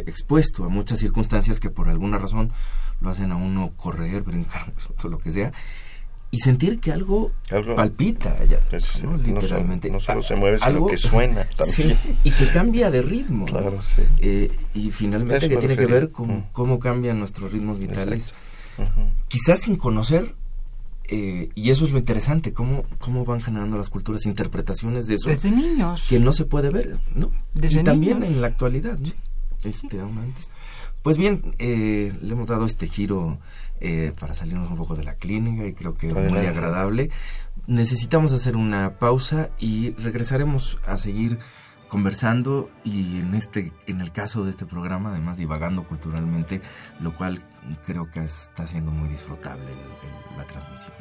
[0.06, 2.52] expuesto a muchas circunstancias que por alguna razón
[3.00, 4.72] lo hacen a uno correr, brincar,
[5.04, 5.52] o lo que sea,
[6.30, 9.12] y sentir que algo, Algo- palpita allá, Es- ¿no?
[9.12, 9.90] no, solo, literalmente.
[9.90, 11.96] no solo se mueve, sino algo- que suena también.
[11.96, 13.46] Sí, y que cambia de ritmo.
[13.46, 13.52] ¿no?
[13.52, 14.02] Claro, sí.
[14.18, 16.44] Eh, y finalmente Eso que tiene que ver con Mm.
[16.52, 18.32] cómo cambian nuestros ritmos vitales.
[19.28, 20.34] Quizás sin conocer,
[21.08, 25.28] eh, y eso es lo interesante, cómo, cómo van generando las culturas interpretaciones de eso
[25.28, 26.06] Desde niños.
[26.08, 27.30] que no se puede ver, ¿no?
[27.54, 28.34] Desde y también niños.
[28.34, 28.98] en la actualidad,
[29.64, 30.50] este, aún antes.
[31.02, 33.38] Pues bien, eh, le hemos dado este giro
[33.80, 36.48] eh, para salirnos un poco de la clínica y creo que muy Adelante.
[36.48, 37.10] agradable.
[37.66, 41.38] Necesitamos hacer una pausa y regresaremos a seguir
[41.88, 46.60] conversando y en este en el caso de este programa además divagando culturalmente
[47.00, 47.42] lo cual
[47.84, 49.66] creo que está siendo muy disfrutable
[50.36, 50.92] la transmisión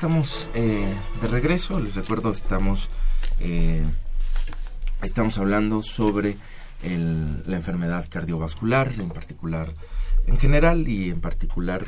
[0.00, 1.78] estamos eh, de regreso.
[1.78, 2.88] Les recuerdo, estamos,
[3.38, 3.84] eh,
[5.02, 6.38] estamos hablando sobre
[6.82, 9.74] la enfermedad cardiovascular, en particular,
[10.26, 11.84] en general y en particular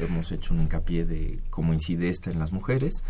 [0.00, 3.04] hemos hecho un hincapié de cómo incide esta en las mujeres.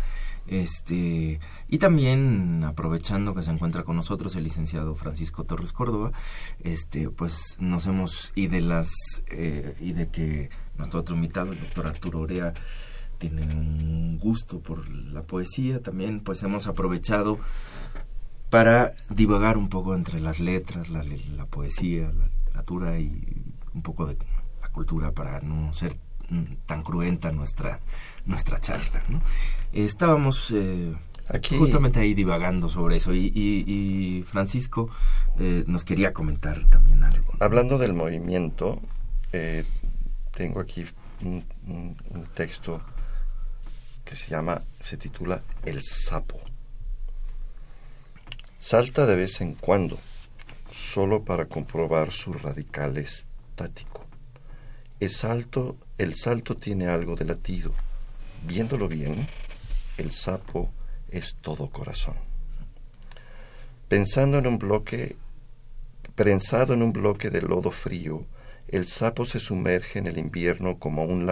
[0.45, 6.11] Este, y también aprovechando que se encuentra con nosotros el licenciado Francisco Torres Córdoba,
[6.59, 8.91] este, pues nos hemos y de las
[9.31, 12.53] eh, y de que nuestro otro invitado, el doctor Arturo Orea,
[13.17, 17.39] tiene un gusto por la poesía, también pues hemos aprovechado
[18.49, 21.03] para divagar un poco entre las letras, la,
[21.45, 24.17] poesía, la literatura y un poco de
[24.61, 25.97] la cultura para no ser
[26.65, 27.79] tan cruenta nuestra
[28.25, 29.01] nuestra charla.
[29.07, 29.21] ¿no?
[29.71, 30.93] Estábamos eh,
[31.57, 34.89] justamente ahí divagando sobre eso y, Francisco
[35.39, 37.33] eh, nos quería comentar también algo.
[37.39, 38.81] Hablando del movimiento,
[39.31, 39.63] eh,
[40.33, 40.85] tengo aquí
[41.21, 42.81] un texto
[44.07, 46.39] que se llama, se titula El sapo.
[48.57, 49.99] Salta de vez en cuando,
[50.71, 54.05] solo para comprobar su radical estático.
[55.01, 57.73] El salto, el salto tiene algo de latido.
[58.43, 59.13] Viéndolo bien,
[59.97, 60.71] el sapo
[61.09, 62.15] es todo corazón.
[63.89, 65.17] Pensando en un bloque,
[66.15, 68.25] prensado en un bloque de lodo frío,
[68.69, 71.25] el sapo se sumerge en el invierno como, un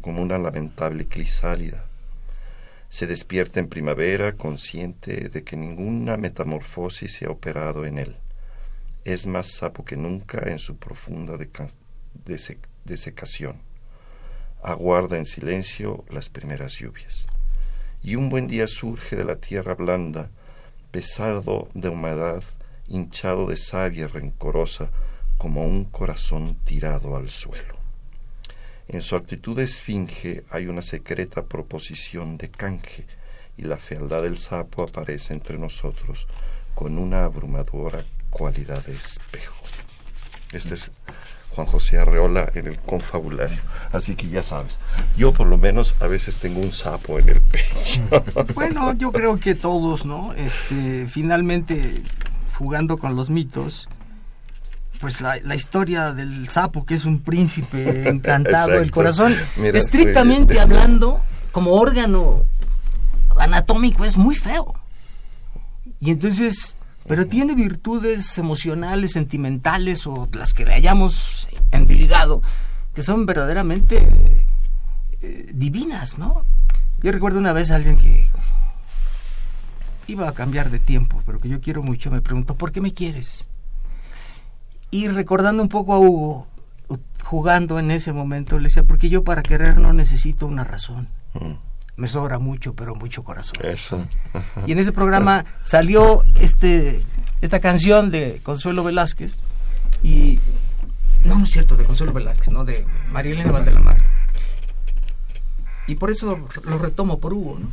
[0.00, 1.86] como una lamentable crisálida
[2.88, 8.16] se despierta en primavera consciente de que ninguna metamorfosis se ha operado en él.
[9.04, 11.36] Es más sapo que nunca en su profunda
[12.84, 13.60] desecación.
[14.62, 17.26] Aguarda en silencio las primeras lluvias.
[18.02, 20.30] Y un buen día surge de la tierra blanda,
[20.90, 22.42] pesado de humedad,
[22.86, 24.90] hinchado de savia rencorosa,
[25.36, 27.83] como un corazón tirado al suelo.
[28.88, 33.06] En su actitud de esfinge hay una secreta proposición de canje,
[33.56, 36.26] y la fealdad del sapo aparece entre nosotros
[36.74, 39.64] con una abrumadora cualidad de espejo.
[40.52, 40.90] Este es
[41.50, 43.60] Juan José Arreola en el confabulario.
[43.92, 44.80] Así que ya sabes,
[45.16, 48.02] yo por lo menos a veces tengo un sapo en el pecho.
[48.54, 50.32] Bueno, yo creo que todos, ¿no?
[50.34, 52.02] Este, finalmente,
[52.58, 53.88] jugando con los mitos,
[55.00, 61.20] pues la, historia del sapo, que es un príncipe encantado, el corazón, estrictamente hablando,
[61.52, 62.42] como órgano
[63.38, 64.74] anatómico, es muy feo.
[66.00, 66.76] Y entonces,
[67.06, 72.42] pero tiene virtudes emocionales, sentimentales o las que le hayamos endilgado,
[72.94, 74.46] que son verdaderamente
[75.20, 76.42] eh, divinas, ¿no?
[77.02, 78.28] Yo recuerdo una vez a alguien que
[80.06, 82.92] iba a cambiar de tiempo, pero que yo quiero mucho, me preguntó, ¿por qué me
[82.92, 83.48] quieres?
[84.94, 86.46] Y recordando un poco a Hugo,
[87.24, 91.08] jugando en ese momento, le decía, porque yo para querer no necesito una razón.
[91.32, 91.54] Mm.
[91.96, 93.56] Me sobra mucho, pero mucho corazón.
[93.64, 94.06] Eso.
[94.68, 97.02] Y en ese programa salió este
[97.40, 99.40] esta canción de Consuelo Velázquez
[100.04, 100.38] y
[101.24, 103.96] no, no es cierto, de Consuelo Velázquez, no, de María Elena Valdelamar.
[105.88, 107.68] Y por eso lo retomo por Hugo, ¿no?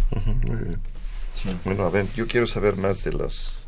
[1.65, 3.61] Bueno, a ver, yo quiero saber más de las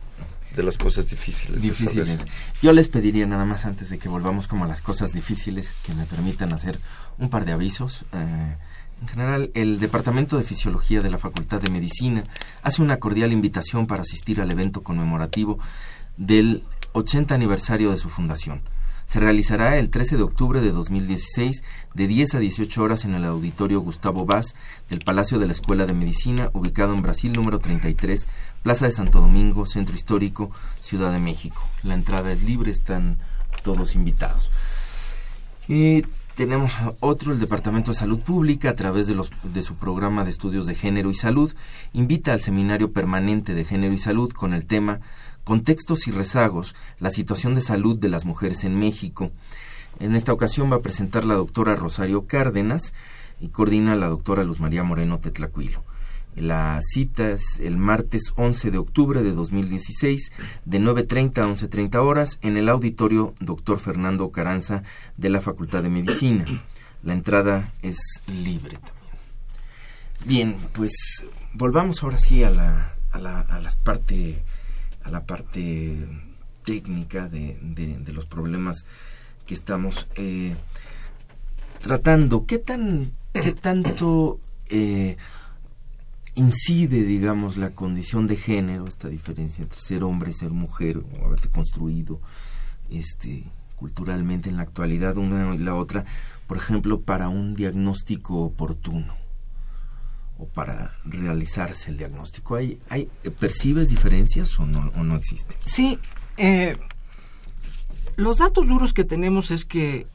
[0.56, 1.62] de las cosas difíciles.
[1.62, 2.20] Difíciles.
[2.62, 5.94] Yo les pediría nada más antes de que volvamos como a las cosas difíciles que
[5.94, 6.80] me permitan hacer
[7.18, 8.06] un par de avisos.
[8.14, 8.56] Eh,
[9.02, 12.24] en general, el Departamento de Fisiología de la Facultad de Medicina
[12.62, 15.60] hace una cordial invitación para asistir al evento conmemorativo
[16.18, 16.64] del
[16.94, 18.62] 80 aniversario de su fundación.
[19.06, 21.64] Se realizará el 13 de octubre de 2016
[21.94, 24.56] de 10 a 18 horas en el auditorio Gustavo Vaz
[24.90, 28.28] del Palacio de la Escuela de Medicina, ubicado en Brasil número 33,
[28.64, 30.50] Plaza de Santo Domingo, Centro Histórico,
[30.82, 31.62] Ciudad de México.
[31.84, 33.18] La entrada es libre, están
[33.62, 34.50] todos invitados.
[35.68, 36.04] Y
[36.36, 40.32] tenemos otro, el Departamento de Salud Pública, a través de, los, de su programa de
[40.32, 41.54] estudios de género y salud,
[41.92, 45.02] invita al Seminario Permanente de Género y Salud con el tema
[45.44, 49.32] Contextos y rezagos, la situación de salud de las mujeres en México.
[50.00, 52.94] En esta ocasión va a presentar la doctora Rosario Cárdenas
[53.40, 55.84] y coordina la doctora Luz María Moreno Tetlacuilo.
[56.36, 60.32] La cita es el martes 11 de octubre de 2016
[60.66, 63.80] de 9.30 a 11.30 horas en el auditorio Dr.
[63.80, 64.84] Fernando Caranza
[65.18, 66.46] de la Facultad de Medicina.
[67.04, 69.04] La entrada es libre también.
[70.26, 74.42] Bien, pues volvamos ahora sí a la, a la, a las parte
[75.04, 76.08] a la parte
[76.64, 78.86] técnica de, de, los problemas
[79.46, 80.56] que estamos eh,
[81.82, 82.46] tratando.
[82.46, 85.18] ¿Qué tan qué tanto eh,
[86.36, 91.26] incide, digamos, la condición de género, esta diferencia entre ser hombre y ser mujer, o
[91.26, 92.20] haberse construido
[92.90, 93.44] este
[93.76, 96.06] culturalmente en la actualidad una y la otra,
[96.48, 99.24] por ejemplo, para un diagnóstico oportuno?
[100.38, 102.56] o para realizarse el diagnóstico?
[102.56, 103.10] ¿Hay, hay,
[103.40, 105.56] ¿Percibes diferencias o no, o no existen?
[105.64, 106.00] Sí,
[106.38, 106.76] eh,
[108.16, 110.08] los datos duros que tenemos es que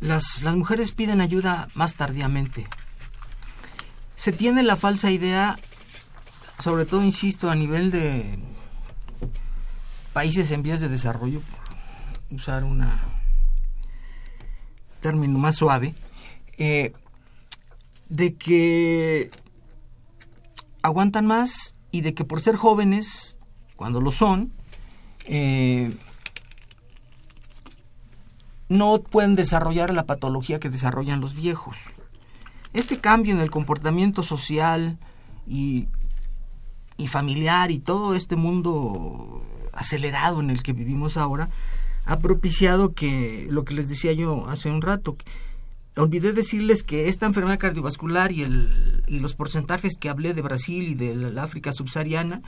[0.00, 2.66] las, las mujeres piden ayuda más tardíamente.
[4.16, 5.56] Se tiene la falsa idea,
[6.58, 8.38] sobre todo, insisto, a nivel de
[10.12, 12.84] países en vías de desarrollo, por usar un
[15.00, 15.94] término más suave,
[16.56, 16.92] eh,
[18.08, 19.30] de que
[20.82, 23.38] aguantan más y de que por ser jóvenes,
[23.76, 24.52] cuando lo son,
[25.26, 25.94] eh,
[28.68, 31.76] no pueden desarrollar la patología que desarrollan los viejos.
[32.76, 34.98] Este cambio en el comportamiento social
[35.46, 35.88] y,
[36.98, 41.48] y familiar y todo este mundo acelerado en el que vivimos ahora
[42.04, 45.16] ha propiciado que lo que les decía yo hace un rato,
[45.96, 50.86] olvidé decirles que esta enfermedad cardiovascular y, el, y los porcentajes que hablé de Brasil
[50.86, 52.42] y de África subsahariana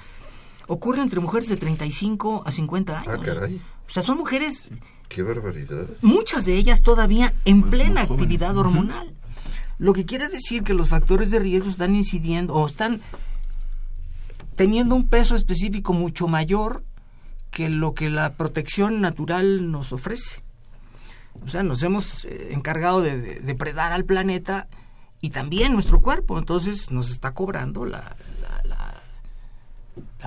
[0.67, 3.15] ocurren entre mujeres de 35 a 50 años.
[3.19, 3.63] Ah, caray.
[3.87, 4.69] O sea, son mujeres
[5.09, 5.87] Qué barbaridad.
[6.03, 9.15] Muchas de ellas todavía en plena actividad hormonal.
[9.79, 13.01] Lo que quiere decir que los factores de riesgo están incidiendo o están
[14.57, 16.83] teniendo un peso específico mucho mayor
[17.51, 20.43] que lo que la protección natural nos ofrece.
[21.45, 24.69] O sea, nos hemos eh, encargado de, depredar al planeta
[25.21, 28.17] y también nuestro cuerpo, entonces nos está cobrando la,
[28.65, 28.95] la,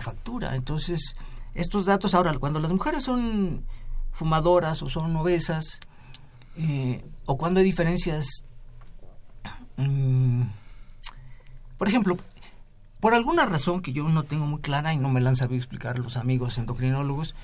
[0.01, 0.55] factura.
[0.55, 1.15] Entonces,
[1.53, 3.65] estos datos ahora, cuando las mujeres son
[4.11, 5.79] fumadoras o son obesas,
[6.57, 8.45] eh, o cuando hay diferencias,
[9.89, 10.49] mm,
[11.77, 12.17] por ejemplo,
[12.99, 15.57] por alguna razón que yo no tengo muy clara y no me la han sabido
[15.57, 17.35] explicar los amigos endocrinólogos,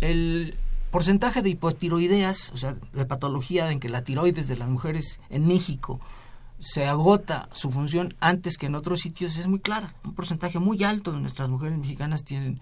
[0.00, 0.56] el
[0.90, 5.46] porcentaje de hipotiroideas, o sea, de patología en que la tiroides de las mujeres en
[5.46, 6.00] México
[6.58, 9.94] se agota su función antes que en otros sitios es muy clara.
[10.04, 12.60] Un porcentaje muy alto de nuestras mujeres mexicanas tienen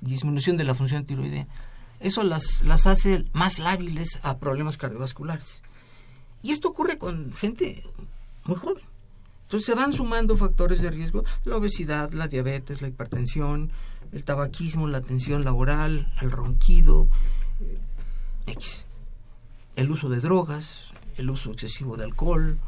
[0.00, 1.46] disminución de la función tiroidea.
[2.00, 5.62] Eso las, las hace más lábiles a problemas cardiovasculares.
[6.42, 7.84] Y esto ocurre con gente
[8.48, 8.82] muy joven.
[9.44, 13.70] Entonces se van sumando factores de riesgo, la obesidad, la diabetes, la hipertensión,
[14.12, 17.08] el tabaquismo, la tensión laboral, el ronquido,
[18.46, 18.54] eh,
[19.76, 20.84] el uso de drogas,
[21.16, 22.58] el uso excesivo de alcohol,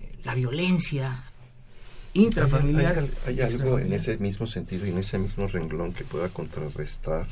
[0.00, 1.24] eh, la violencia
[2.12, 3.06] intrafamiliar.
[3.26, 7.26] ¿Hay, algo en ese mismo sentido y en ese mismo renglón que pueda contrarrestar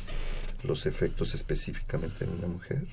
[0.63, 2.87] los efectos específicamente en una mujer?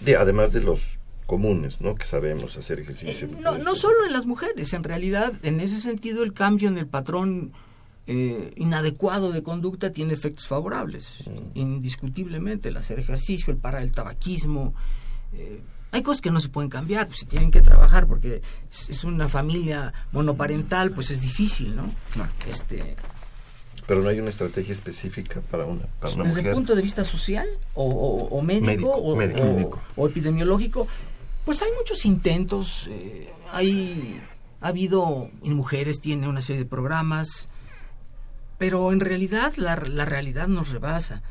[0.00, 0.98] De, además de los
[1.28, 1.94] comunes, ¿no?
[1.94, 3.28] Que sabemos hacer ejercicio.
[3.28, 6.78] Eh, no, no solo en las mujeres, en realidad, en ese sentido, el cambio en
[6.78, 7.52] el patrón
[8.06, 11.18] eh, inadecuado de conducta tiene efectos favorables,
[11.52, 12.70] indiscutiblemente.
[12.70, 14.72] El hacer ejercicio, el parar el tabaquismo.
[15.34, 15.60] Eh,
[15.90, 18.40] hay cosas que no se pueden cambiar, pues se tienen que trabajar porque
[18.88, 21.84] es una familia monoparental, pues es difícil, ¿no?
[22.50, 22.96] Este,
[23.88, 27.04] pero no hay una estrategia específica para una, para una Desde el punto de vista
[27.04, 30.86] social o, médico, o, epidemiológico,
[31.48, 32.86] pues hay muchos intentos.
[32.90, 34.20] Eh, hay,
[34.60, 37.48] ha habido, en mujeres tiene una serie de programas,
[38.58, 41.22] pero en realidad la, la realidad nos rebasa.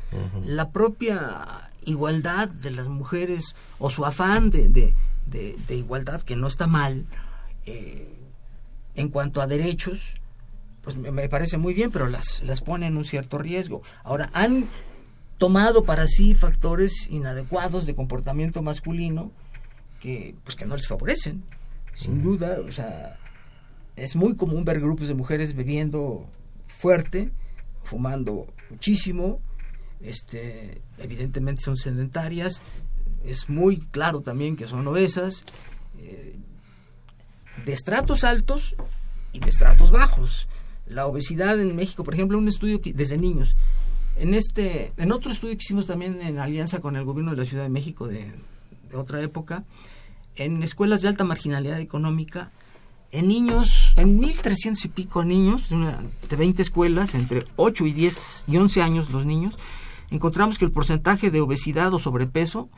[0.44, 4.92] La propia igualdad de las mujeres o su afán de, de,
[5.24, 7.06] de, igualdad, que no está mal,
[7.64, 8.12] eh,
[8.96, 10.14] en cuanto a derechos,
[10.82, 13.82] pues me parece muy bien, pero las, las pone en un cierto riesgo.
[14.02, 14.64] Ahora, han
[15.38, 19.30] tomado para sí factores inadecuados de comportamiento masculino
[20.00, 21.42] que, pues, que no les favorecen,
[21.94, 22.58] sin duda.
[22.66, 23.18] O sea,
[23.96, 26.26] es muy común ver grupos de mujeres bebiendo
[26.66, 27.30] fuerte,
[27.82, 29.40] fumando muchísimo,
[30.00, 32.60] este, evidentemente son sedentarias,
[33.24, 35.44] es muy claro también que son obesas,
[35.98, 36.36] eh,
[37.64, 38.76] de estratos altos
[39.32, 40.48] y de estratos bajos
[40.88, 43.56] la obesidad en México, por ejemplo, un estudio que, desde niños.
[44.16, 47.44] En este, en otro estudio que hicimos también en alianza con el gobierno de la
[47.44, 48.32] Ciudad de México de,
[48.94, 49.64] otra época,
[50.36, 52.50] en escuelas de alta marginalidad económica,
[53.10, 58.56] en niños, en 1.300 y pico niños, de 20 escuelas, entre 8 y 10 y
[58.56, 59.58] 11 años los niños,
[60.10, 62.68] encontramos que el porcentaje de obesidad o sobrepeso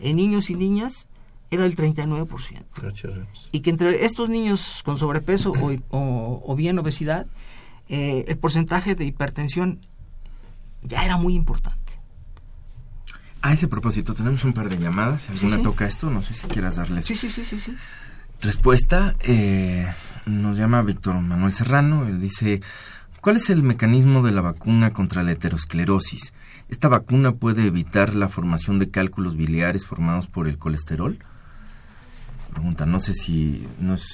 [0.00, 1.06] en niños y niñas
[1.50, 2.64] era del 39%.
[3.52, 5.52] Y que entre estos niños con sobrepeso
[5.90, 7.26] o, o bien obesidad,
[7.88, 9.80] eh, el porcentaje de hipertensión
[10.82, 11.85] ya era muy importante.
[13.46, 15.22] A ese propósito, tenemos un par de llamadas.
[15.22, 17.04] Si alguna toca esto, no sé si quieras darles.
[17.04, 17.60] Sí, sí, sí, sí.
[17.60, 17.76] sí.
[18.40, 19.14] Respuesta.
[19.20, 19.86] Eh,
[20.26, 22.08] nos llama Víctor Manuel Serrano.
[22.08, 22.60] Él dice:
[23.20, 26.32] ¿Cuál es el mecanismo de la vacuna contra la heterosclerosis?
[26.68, 31.20] ¿Esta vacuna puede evitar la formación de cálculos biliares formados por el colesterol?
[32.56, 32.86] Pregunta.
[32.86, 34.08] No sé si no es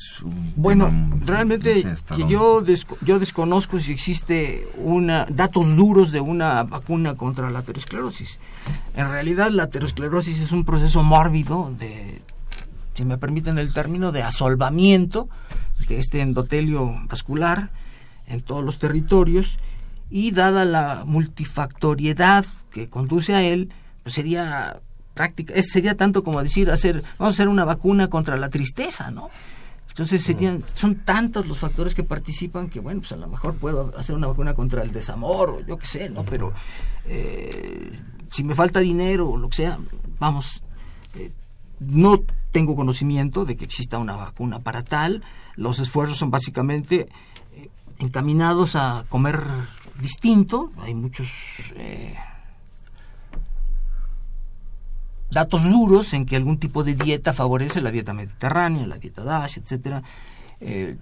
[0.56, 0.90] bueno,
[1.24, 1.84] realmente
[2.16, 2.62] que yo
[3.02, 8.38] yo desconozco si existe una datos duros de una vacuna contra la aterosclerosis.
[8.96, 12.20] En realidad la aterosclerosis es un proceso mórbido de
[12.94, 15.28] si me permiten el término de asolvamiento
[15.88, 17.70] de este endotelio vascular
[18.26, 19.58] en todos los territorios
[20.10, 23.72] y dada la multifactoriedad que conduce a él,
[24.02, 24.80] pues sería
[25.14, 29.30] práctica, sería tanto como decir hacer, vamos a hacer una vacuna contra la tristeza, ¿no?
[29.92, 33.92] Entonces serían, son tantos los factores que participan que bueno, pues a lo mejor puedo
[33.98, 36.24] hacer una vacuna contra el desamor o yo qué sé, ¿no?
[36.24, 36.54] Pero
[37.04, 37.92] eh,
[38.30, 39.78] si me falta dinero o lo que sea,
[40.18, 40.62] vamos,
[41.16, 41.30] eh,
[41.80, 45.22] no tengo conocimiento de que exista una vacuna para tal.
[45.56, 47.08] Los esfuerzos son básicamente
[47.54, 49.42] eh, encaminados a comer
[50.00, 50.70] distinto.
[50.80, 51.28] Hay muchos
[55.32, 59.58] datos duros en que algún tipo de dieta favorece la dieta mediterránea, la dieta DASH,
[59.58, 60.02] etcétera,
[60.60, 60.96] eh,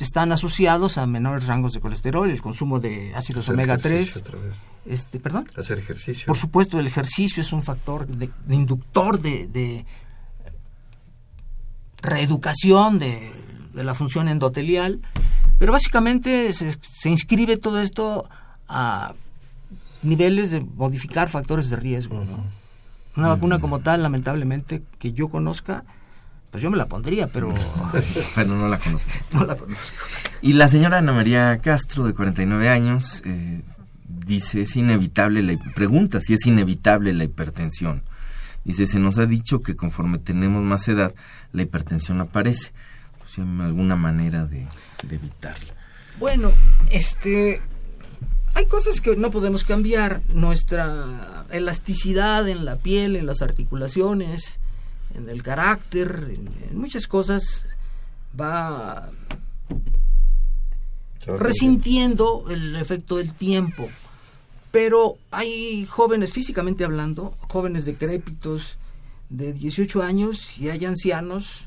[0.00, 4.22] están asociados a menores rangos de colesterol, el consumo de ácidos omega 3.
[4.86, 5.48] Este, perdón.
[5.56, 6.26] Hacer ejercicio.
[6.26, 9.86] Por supuesto, el ejercicio es un factor de, inductor de,
[12.02, 13.32] reeducación de,
[13.74, 15.00] la función endotelial,
[15.58, 18.28] pero básicamente se, inscribe todo esto
[18.68, 19.14] a
[20.02, 22.24] niveles de modificar factores de riesgo.
[22.24, 22.63] ¿no?
[23.16, 25.84] Una vacuna como tal, lamentablemente, que yo conozca,
[26.50, 27.52] pues yo me la pondría, pero...
[28.34, 29.10] pero no la conozco.
[29.32, 29.96] no la conozco.
[30.42, 33.62] Y la señora Ana María Castro, de 49 años, eh,
[34.08, 38.02] dice, es inevitable, la, pregunta si es inevitable la hipertensión.
[38.64, 41.14] Dice, se nos ha dicho que conforme tenemos más edad,
[41.52, 42.72] la hipertensión aparece.
[43.18, 44.66] Pues hay alguna manera de,
[45.06, 45.74] de evitarla.
[46.18, 46.52] Bueno,
[46.90, 47.60] este,
[48.54, 50.20] hay cosas que no podemos cambiar.
[50.32, 54.60] Nuestra elasticidad en la piel, en las articulaciones,
[55.14, 56.30] en el carácter,
[56.70, 57.66] en, muchas cosas
[58.38, 59.10] va
[61.26, 63.88] resintiendo el efecto del tiempo.
[64.70, 68.76] Pero hay jóvenes, físicamente hablando, jóvenes decrépitos
[69.30, 71.66] de 18 años y hay ancianos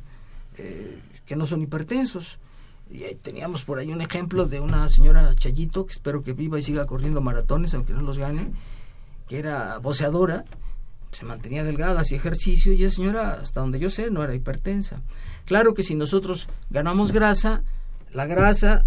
[0.57, 2.37] eh, que no son hipertensos
[2.89, 6.63] y teníamos por ahí un ejemplo de una señora Chayito, que espero que viva y
[6.63, 8.51] siga corriendo maratones, aunque no los gane,
[9.27, 10.45] que era boceadora,
[11.11, 15.01] se mantenía delgada, hacía ejercicio, y esa señora, hasta donde yo sé, no era hipertensa.
[15.45, 17.63] Claro que si nosotros ganamos grasa,
[18.13, 18.85] la grasa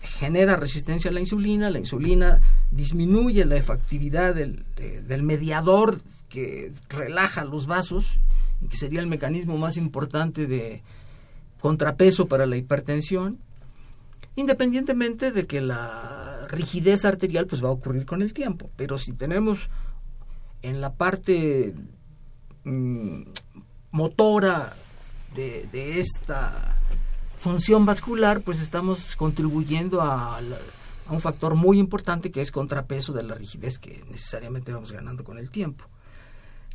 [0.00, 2.40] genera resistencia a la insulina, la insulina
[2.70, 8.18] disminuye la efectividad del, del mediador que relaja los vasos,
[8.60, 10.82] y que sería el mecanismo más importante de,
[11.64, 13.38] contrapeso para la hipertensión,
[14.36, 18.70] independientemente de que la rigidez arterial pues va a ocurrir con el tiempo.
[18.76, 19.70] Pero si tenemos
[20.60, 21.72] en la parte
[22.64, 23.22] mm,
[23.92, 24.74] motora
[25.34, 26.76] de, esta
[27.38, 30.42] función vascular, pues estamos contribuyendo a, a,
[31.08, 35.38] un factor muy importante que es contrapeso de la rigidez que necesariamente vamos ganando con
[35.38, 35.86] el tiempo.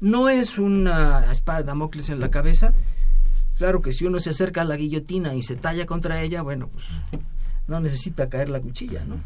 [0.01, 2.73] No es una espada de Damocles en la cabeza,
[3.59, 6.69] Claro que si uno se acerca a la guillotina y se talla contra ella, bueno,
[6.69, 6.85] pues
[7.67, 9.17] no necesita caer la cuchilla, ¿no?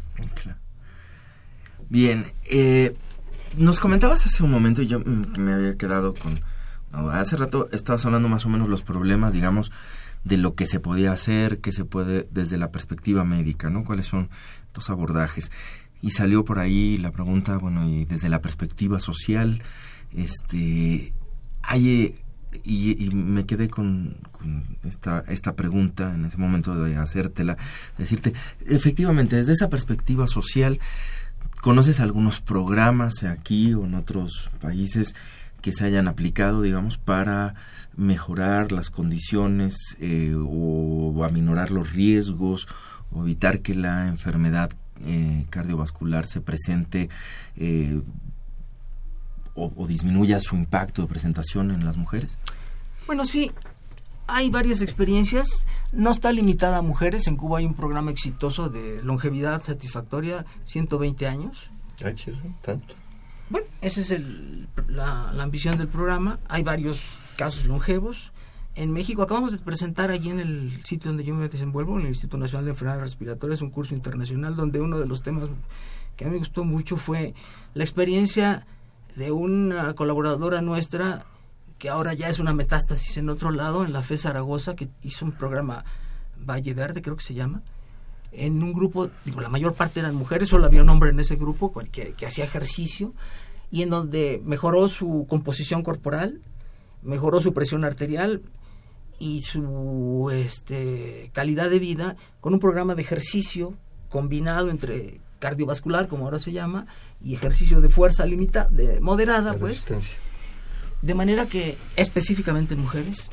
[1.88, 2.96] Bien, eh,
[3.56, 6.34] nos comentabas hace un momento y yo me había quedado con...
[7.12, 9.70] hace rato estabas hablando más o menos los problemas, digamos,
[10.24, 13.84] de lo que se podía hacer, que se puede desde la perspectiva médica, ¿no?
[13.84, 14.30] ¿Cuáles son
[14.74, 15.52] los abordajes?
[16.02, 19.62] Y salió por ahí la pregunta, bueno, y desde la perspectiva social,
[20.12, 21.12] este,
[21.62, 22.16] hay
[22.62, 24.16] y, me quedé con,
[24.84, 27.56] esta, esta pregunta en ese momento de hacértela,
[27.98, 28.32] decirte,
[28.66, 30.78] efectivamente, desde esa perspectiva social,
[31.60, 35.14] ¿conoces algunos programas aquí o en otros países
[35.64, 37.54] que se hayan aplicado, digamos, para
[37.96, 42.66] mejorar las condiciones eh, o, aminorar los riesgos
[43.10, 44.70] o evitar que la enfermedad
[45.06, 47.08] eh, cardiovascular se presente
[47.56, 48.00] eh,
[49.54, 52.38] o, disminuya su impacto de presentación en las mujeres?
[53.06, 53.50] Bueno, sí,
[54.26, 55.66] hay varias experiencias.
[55.92, 57.26] No está limitada a mujeres.
[57.26, 61.70] En Cuba hay un programa exitoso de longevidad satisfactoria, 120 años.
[62.04, 62.16] Ay,
[62.62, 62.94] tanto.
[63.50, 66.40] Bueno, esa es el, la, ambición del programa.
[66.48, 67.00] Hay varios
[67.36, 68.32] casos longevos.
[68.74, 72.08] En México acabamos de presentar allí en el sitio donde yo me desenvuelvo, en el
[72.08, 75.48] Instituto Nacional de Enfermedades Respiratorias, un curso internacional donde uno de los temas
[76.16, 77.34] que a mí me gustó mucho fue
[77.74, 78.66] la experiencia
[79.16, 81.24] de una colaboradora nuestra
[81.78, 85.24] que ahora ya es una metástasis en otro lado, en la FE Zaragoza, que hizo
[85.24, 85.84] un programa
[86.36, 87.62] Valle Verde, creo que se llama,
[88.32, 91.36] en un grupo, digo, la mayor parte eran mujeres, solo había un hombre en ese
[91.36, 93.12] grupo que, que hacía ejercicio,
[93.70, 96.40] y en donde mejoró su composición corporal,
[97.02, 98.42] mejoró su presión arterial,
[99.18, 103.74] y su este, calidad de vida con un programa de ejercicio
[104.08, 106.86] combinado entre cardiovascular, como ahora se llama,
[107.22, 109.84] y ejercicio de fuerza limitada, de moderada, pues.
[111.02, 113.28] De manera que específicamente en mujeres,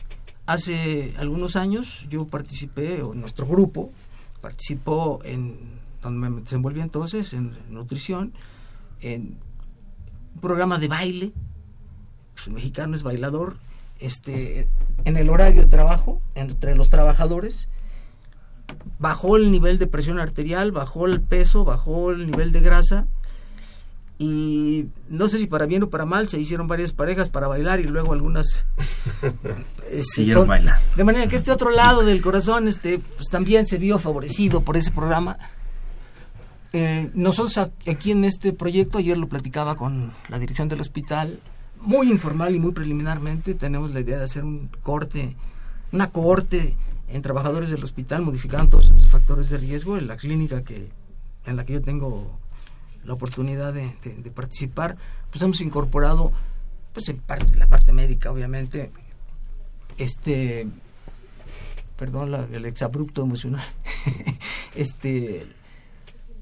[0.46, 3.94] hace algunos años yo participé, o nuestro grupo
[4.42, 5.58] participó en,
[6.04, 8.34] donde me desenvolví entonces, en nutrición,
[9.00, 9.38] en
[10.36, 11.32] un programa de baile,
[12.34, 13.56] pues el mexicano es bailador,
[14.00, 14.68] este,
[15.06, 17.70] en el horario de trabajo, entre los trabajadores,
[19.00, 23.08] bajó el nivel de presión arterial, bajó el peso, bajó el nivel de grasa
[24.22, 27.80] y no sé si para bien o para mal se hicieron varias parejas para bailar
[27.80, 28.68] y luego algunas
[29.90, 30.80] este, siguieron bailar.
[30.96, 34.78] De manera que este otro lado del corazón este pues también se vio favorecido por
[34.78, 35.40] ese programa.
[36.74, 41.40] Eh, nosotros aquí en este proyecto, ayer lo platicaba con la dirección del hospital,
[41.82, 45.36] muy informal y muy preliminarmente, tenemos la idea de hacer un corte,
[45.92, 46.76] una cohorte
[47.12, 50.90] en trabajadores del hospital modificando todos estos factores de riesgo en la clínica que
[51.46, 52.40] en la que yo tengo
[53.04, 53.92] la oportunidad de,
[54.34, 54.96] participar
[55.30, 56.32] pues hemos incorporado
[56.94, 58.92] pues en parte la parte médica obviamente
[59.98, 60.68] este
[61.98, 63.66] perdón el exabrupto emocional
[64.76, 65.48] este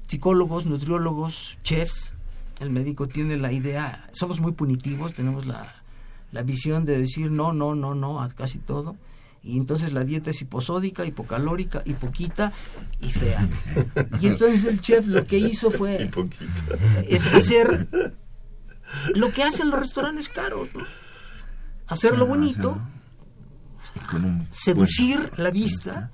[0.06, 2.12] psicólogos nutriólogos chefs
[2.60, 5.82] el médico tiene la idea somos muy punitivos tenemos la,
[6.30, 8.96] la visión de decir no no no no a casi todo
[9.42, 12.52] y entonces la dieta es hiposódica, hipocalórica, hipoquita
[13.00, 13.48] y fea.
[14.20, 16.10] Y entonces el chef lo que hizo fue
[17.08, 17.88] es hacer
[19.14, 20.68] lo que hacen los restaurantes caros,
[21.86, 22.26] hacerlo.
[22.26, 22.78] Bonito,
[24.50, 26.10] seducir la vista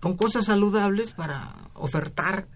[0.00, 2.48] con cosas saludables para ofertar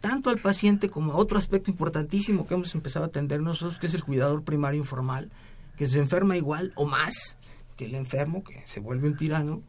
[0.00, 3.86] tanto al paciente como a otro aspecto importantísimo que hemos empezado a atender nosotros, que
[3.86, 5.30] es el cuidador primario informal,
[5.76, 7.36] que se enferma igual o más
[7.76, 9.62] que el enfermo, que se vuelve un tirano.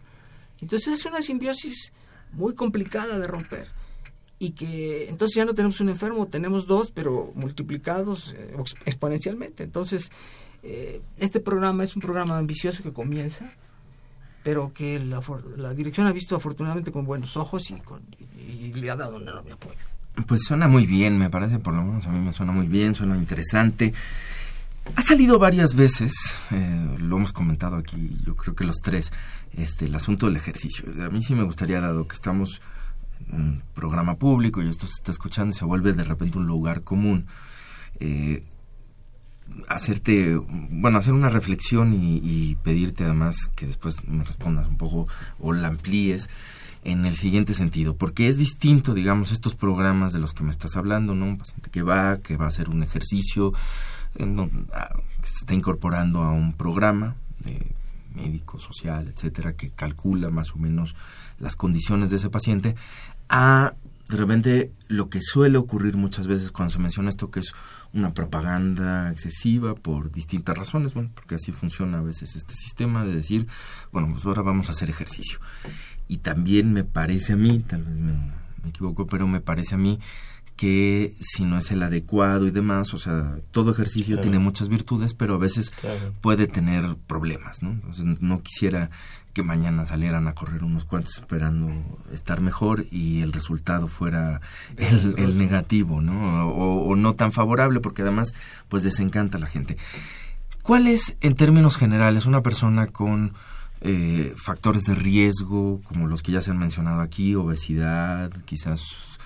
[0.60, 1.93] Entonces es una simbiosis
[2.32, 3.68] muy complicada de romper.
[4.39, 8.55] Y que entonces ya no tenemos un enfermo, tenemos dos, pero multiplicados eh,
[8.86, 9.64] exponencialmente.
[9.64, 10.12] Entonces,
[10.62, 13.51] eh, este programa es un programa ambicioso que comienza,
[14.43, 15.22] pero que la,
[15.55, 18.01] la dirección ha visto afortunadamente con buenos ojos y, con,
[18.38, 19.80] y le ha dado un enorme apoyo.
[20.28, 22.93] Pues suena muy bien, me parece, por lo menos a mí me suena muy bien,
[22.93, 23.93] suena interesante.
[24.95, 26.13] Ha salido varias veces,
[26.51, 29.11] eh, lo hemos comentado aquí, yo creo que los tres,
[29.55, 30.85] este, el asunto del ejercicio.
[31.05, 32.61] A mí sí me gustaría, dado que estamos
[33.29, 36.47] en un programa público y esto se está escuchando y se vuelve de repente un
[36.47, 37.27] lugar común,
[37.99, 38.43] eh,
[39.67, 45.07] hacerte, bueno, hacer una reflexión y, y, pedirte además que después me respondas un poco
[45.39, 46.29] o la amplíes
[46.83, 50.77] en el siguiente sentido, porque es distinto, digamos, estos programas de los que me estás
[50.77, 51.25] hablando, ¿no?
[51.25, 53.53] Un paciente que va, que va a hacer un ejercicio,
[54.18, 57.72] Se está incorporando a un programa de
[58.15, 60.95] médico, social, etcétera, que calcula más o menos
[61.39, 62.76] las condiciones de ese paciente,
[63.30, 63.76] a
[64.09, 67.53] de repente lo que suele ocurrir muchas veces cuando se menciona esto que es
[67.93, 73.13] una propaganda excesiva por distintas razones, bueno, porque así funciona a veces este sistema de
[73.13, 73.47] decir,
[73.91, 75.39] bueno, pues ahora vamos a hacer ejercicio.
[76.07, 78.13] Y también me parece a mí, tal vez me,
[78.63, 79.99] me equivoco, pero me parece a mí
[80.58, 85.14] que si no es el adecuado y demás, o sea, todo ejercicio tiene muchas virtudes,
[85.14, 85.72] pero a veces
[86.20, 87.72] puede tener problemas, ¿no?
[87.72, 88.89] Entonces no quisiera
[89.34, 91.72] que mañana salieran a correr unos cuantos esperando
[92.12, 94.41] estar mejor y el resultado fuera
[94.78, 96.49] el, negativo, ¿no?
[96.49, 98.34] O, no tan favorable, porque además,
[98.68, 99.78] pues desencanta a la gente.
[100.64, 103.34] ¿Cuál es, en términos generales, una persona con
[103.82, 109.16] eh, factores de riesgo, como los que ya se han mencionado aquí, obesidad, quizás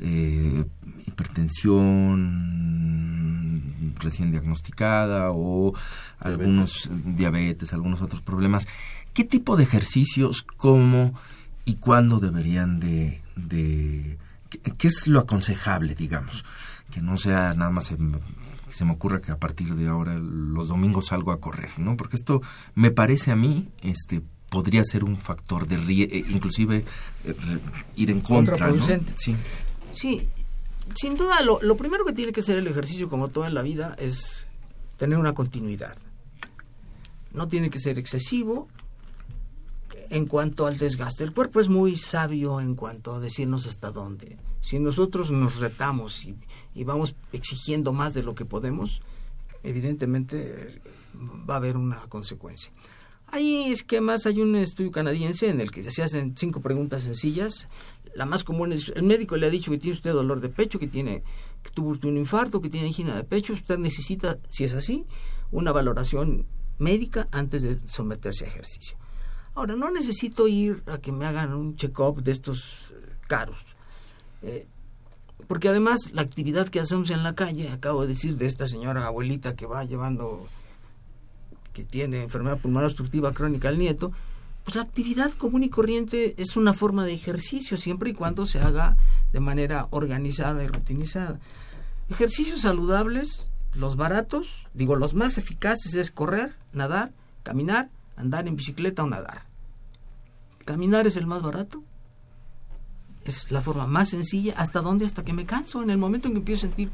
[0.00, 0.64] eh,
[1.06, 5.74] hipertensión recién diagnosticada o
[6.18, 8.66] algunos diabetes, algunos otros problemas.
[9.12, 11.14] ¿Qué tipo de ejercicios, cómo
[11.64, 13.20] y cuándo deberían de...
[13.36, 16.44] de qué, es lo aconsejable, digamos?
[16.90, 17.92] Que no sea nada más...
[18.68, 21.96] se me ocurra que a partir de ahora los domingos salgo a correr, ¿no?
[21.96, 22.40] Porque esto
[22.74, 26.84] me parece a mí, este, podría ser un factor de eh, inclusive
[27.24, 27.34] eh,
[27.96, 28.82] ir en contra, ¿no?
[29.14, 29.34] Sí.
[30.00, 30.26] Sí,
[30.94, 33.94] sin duda lo, primero que tiene que ser el ejercicio, como todo en la vida,
[33.98, 34.48] es
[34.96, 35.94] tener una continuidad.
[37.34, 38.66] No tiene que ser excesivo
[40.08, 41.22] en cuanto al desgaste.
[41.22, 44.38] El cuerpo es muy sabio en cuanto a decirnos hasta dónde.
[44.62, 46.34] Si nosotros nos retamos y,
[46.74, 49.02] y vamos exigiendo más de lo que podemos,
[49.62, 50.80] evidentemente
[51.14, 52.72] va a haber una consecuencia.
[53.26, 57.68] Hay esquemas, hay un estudio canadiense en el que se hacen cinco preguntas sencillas
[58.14, 60.78] la más común es, el médico le ha dicho que tiene usted dolor de pecho,
[60.78, 61.22] que tiene
[61.62, 65.06] que tuvo un infarto, que tiene angina de pecho, usted necesita, si es así,
[65.50, 66.46] una valoración
[66.78, 68.96] médica antes de someterse a ejercicio.
[69.54, 73.64] Ahora, no necesito ir a que me hagan un check-up de estos eh, caros.
[74.42, 74.66] Eh,
[75.46, 79.06] porque además la actividad que hacemos en la calle, acabo de decir de esta señora
[79.06, 80.46] abuelita que va llevando,
[81.72, 84.12] que tiene enfermedad pulmonar obstructiva crónica al nieto,
[84.64, 88.60] pues la actividad común y corriente es una forma de ejercicio siempre y cuando se
[88.60, 88.96] haga
[89.32, 91.38] de manera organizada y rutinizada.
[92.08, 99.04] Ejercicios saludables, los baratos, digo los más eficaces es correr, nadar, caminar, andar en bicicleta
[99.04, 99.46] o nadar.
[100.64, 101.82] Caminar es el más barato,
[103.24, 104.54] es la forma más sencilla.
[104.56, 105.04] ¿Hasta dónde?
[105.04, 105.82] Hasta que me canso.
[105.82, 106.90] En el momento en que empiezo a sentir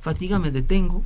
[0.00, 1.04] fatiga me detengo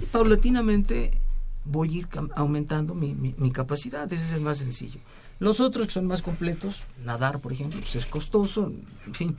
[0.00, 1.18] y paulatinamente
[1.64, 4.10] voy a ir aumentando mi, mi, capacidad.
[4.12, 5.00] Ese es el más sencillo.
[5.38, 8.72] Los otros que son más completos, nadar, por ejemplo, pues es costoso.
[9.06, 9.36] En fin,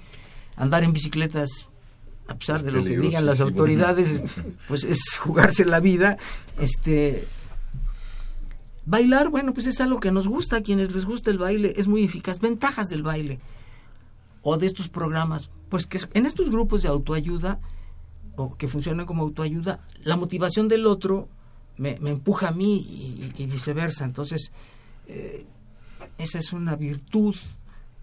[0.56, 1.70] andar en bicicletas,
[2.28, 4.24] a pesar de lo que digan las autoridades,
[4.68, 6.18] pues es jugarse la vida.
[6.60, 7.28] Este,
[8.86, 10.58] bailar, bueno, pues es algo que nos gusta.
[10.58, 12.40] A quienes les gusta el baile es muy eficaz.
[12.40, 13.40] Ventajas del baile
[14.44, 17.60] o de estos programas, pues que en estos grupos de autoayuda
[18.36, 21.28] o que funcionan como autoayuda, la motivación del otro
[21.78, 24.06] me, empuja a mí y, viceversa.
[24.06, 24.52] Entonces,
[25.08, 25.46] eh,
[26.18, 27.36] esa es una virtud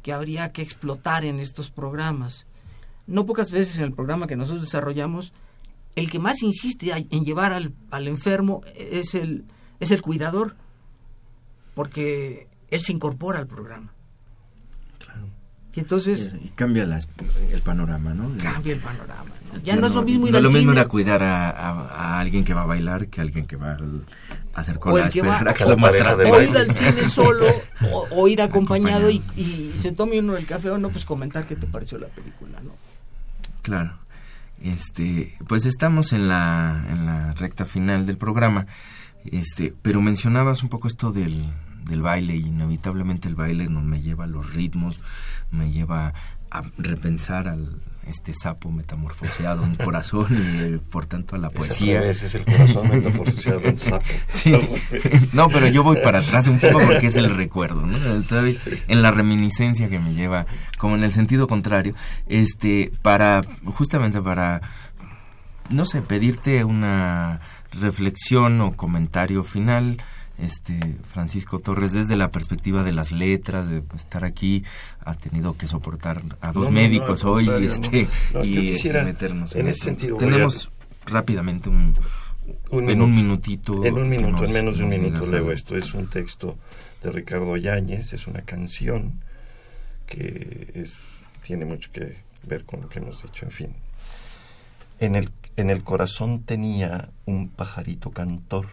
[0.02, 2.46] que habría que explotar en estos programas.
[3.06, 5.32] No pocas veces en el programa que nosotros desarrollamos,
[5.96, 9.44] el que más insiste en llevar al, al enfermo es el,
[9.80, 10.56] es el cuidador,
[11.74, 13.92] porque él se incorpora al programa.
[15.76, 16.34] Y entonces...
[16.40, 16.84] Y cambia
[17.50, 18.30] el panorama, ¿no?
[18.40, 19.30] Cambia el panorama.
[19.64, 22.44] Ya, no, es lo mismo ir no al lo mismo ir a cuidar a, alguien
[22.44, 23.78] que va a bailar que a alguien que va a
[24.54, 27.46] hacer cola a esperar a que lo O ir al cine solo
[28.10, 29.22] o, ir acompañado, Y,
[29.80, 32.72] se tome uno el café o no, pues comentar qué te pareció la película, ¿no?
[33.62, 33.92] Claro.
[34.62, 38.66] Este, pues estamos en la, en la recta final del programa.
[39.24, 41.50] Este, pero mencionabas un poco esto del,
[41.84, 45.02] del baile y inevitablemente el baile no me lleva a los ritmos,
[45.50, 46.14] me lleva
[46.54, 52.02] a repensar al este sapo metamorfoseado en corazón y por tanto a la poesía.
[52.02, 54.04] Ese es el corazón metamorfoseado en sapo.
[55.32, 57.96] No, pero yo voy para atrás un poco porque es el recuerdo, ¿no?
[58.88, 60.46] En la reminiscencia que me lleva,
[60.78, 61.94] como en el sentido contrario,
[62.28, 64.60] este, para, justamente para,
[65.70, 67.40] no sé, pedirte una
[67.72, 69.96] reflexión o comentario final
[70.38, 74.64] este Francisco Torres desde la perspectiva de las letras de estar aquí
[75.04, 78.08] ha tenido que soportar a dos médicos hoy este
[78.42, 78.74] y
[79.04, 80.70] meternos en, ese sentido tenemos
[81.06, 81.96] rápidamente un,
[82.70, 85.76] en un minutito en un minuto en menos de un minuto leo esto.
[85.76, 86.56] Es un texto
[87.02, 89.20] de Ricardo Yáñez es una canción
[90.06, 93.74] que es tiene mucho que ver con lo que hemos hecho en fin.
[94.98, 98.66] En el en el corazón tenía un pajarito cantor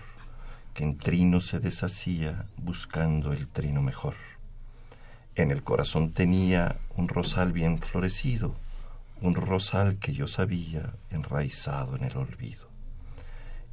[0.73, 4.15] que en trino se deshacía buscando el trino mejor.
[5.35, 8.55] En el corazón tenía un rosal bien florecido,
[9.21, 12.67] un rosal que yo sabía enraizado en el olvido.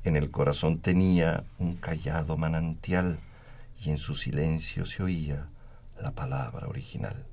[0.05, 3.19] En el corazón tenía un callado manantial
[3.81, 5.49] y en su silencio se oía
[6.01, 7.27] la palabra original.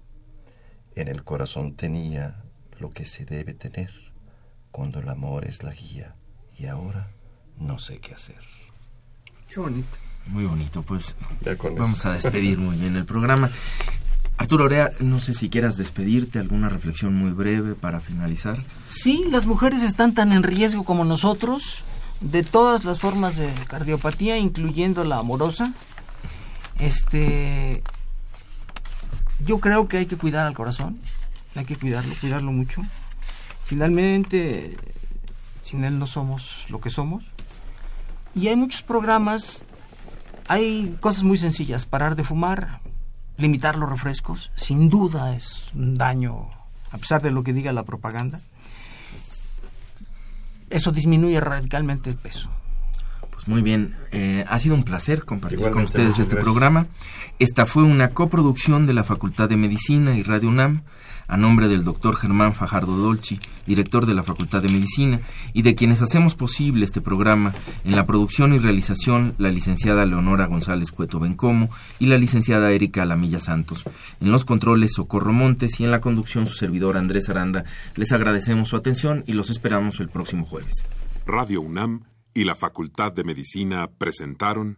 [0.95, 2.43] En el corazón tenía
[2.79, 3.91] lo que se debe tener
[4.71, 6.15] cuando el amor es la guía
[6.57, 7.11] y ahora
[7.57, 8.54] no sé qué hacer.
[9.55, 9.87] Qué bonito.
[10.27, 11.15] Muy bonito, pues
[11.77, 13.49] vamos a despedir muy bien el programa.
[14.35, 18.61] Arturo Orea, no sé si quieras despedirte, alguna reflexión muy breve para finalizar.
[18.67, 21.85] Sí, las mujeres están tan en riesgo como nosotros
[22.19, 25.71] de todas las formas de cardiopatía, incluyendo la amorosa.
[26.79, 27.81] Este,
[29.45, 30.99] yo creo que hay que cuidar al corazón,
[31.55, 32.81] hay que cuidarlo, cuidarlo mucho.
[33.63, 34.75] Finalmente,
[35.63, 37.34] sin él no somos lo que somos.
[38.35, 39.63] Y hay muchos programas,
[40.47, 42.81] hay cosas muy sencillas, parar de fumar,
[43.37, 46.49] limitar los refrescos, sin duda es un daño,
[46.91, 48.39] a pesar de lo que diga la propaganda.
[50.69, 52.49] Eso disminuye radicalmente el peso.
[53.31, 56.87] Pues muy bien, eh, ha sido un placer compartir con ustedes este programa.
[57.39, 60.83] Esta fue una coproducción de la Facultad de Medicina y Radio UNAM
[61.27, 65.19] a nombre del doctor Germán Fajardo Dolci, director de la Facultad de Medicina,
[65.53, 67.53] y de quienes hacemos posible este programa,
[67.83, 71.69] en la producción y realización la licenciada Leonora González Cueto Bencomo
[71.99, 73.83] y la licenciada Erika Lamilla Santos.
[74.19, 77.65] En los controles Socorro Montes y en la conducción su servidor Andrés Aranda.
[77.95, 80.85] Les agradecemos su atención y los esperamos el próximo jueves.
[81.25, 82.03] Radio UNAM
[82.33, 84.77] y la Facultad de Medicina presentaron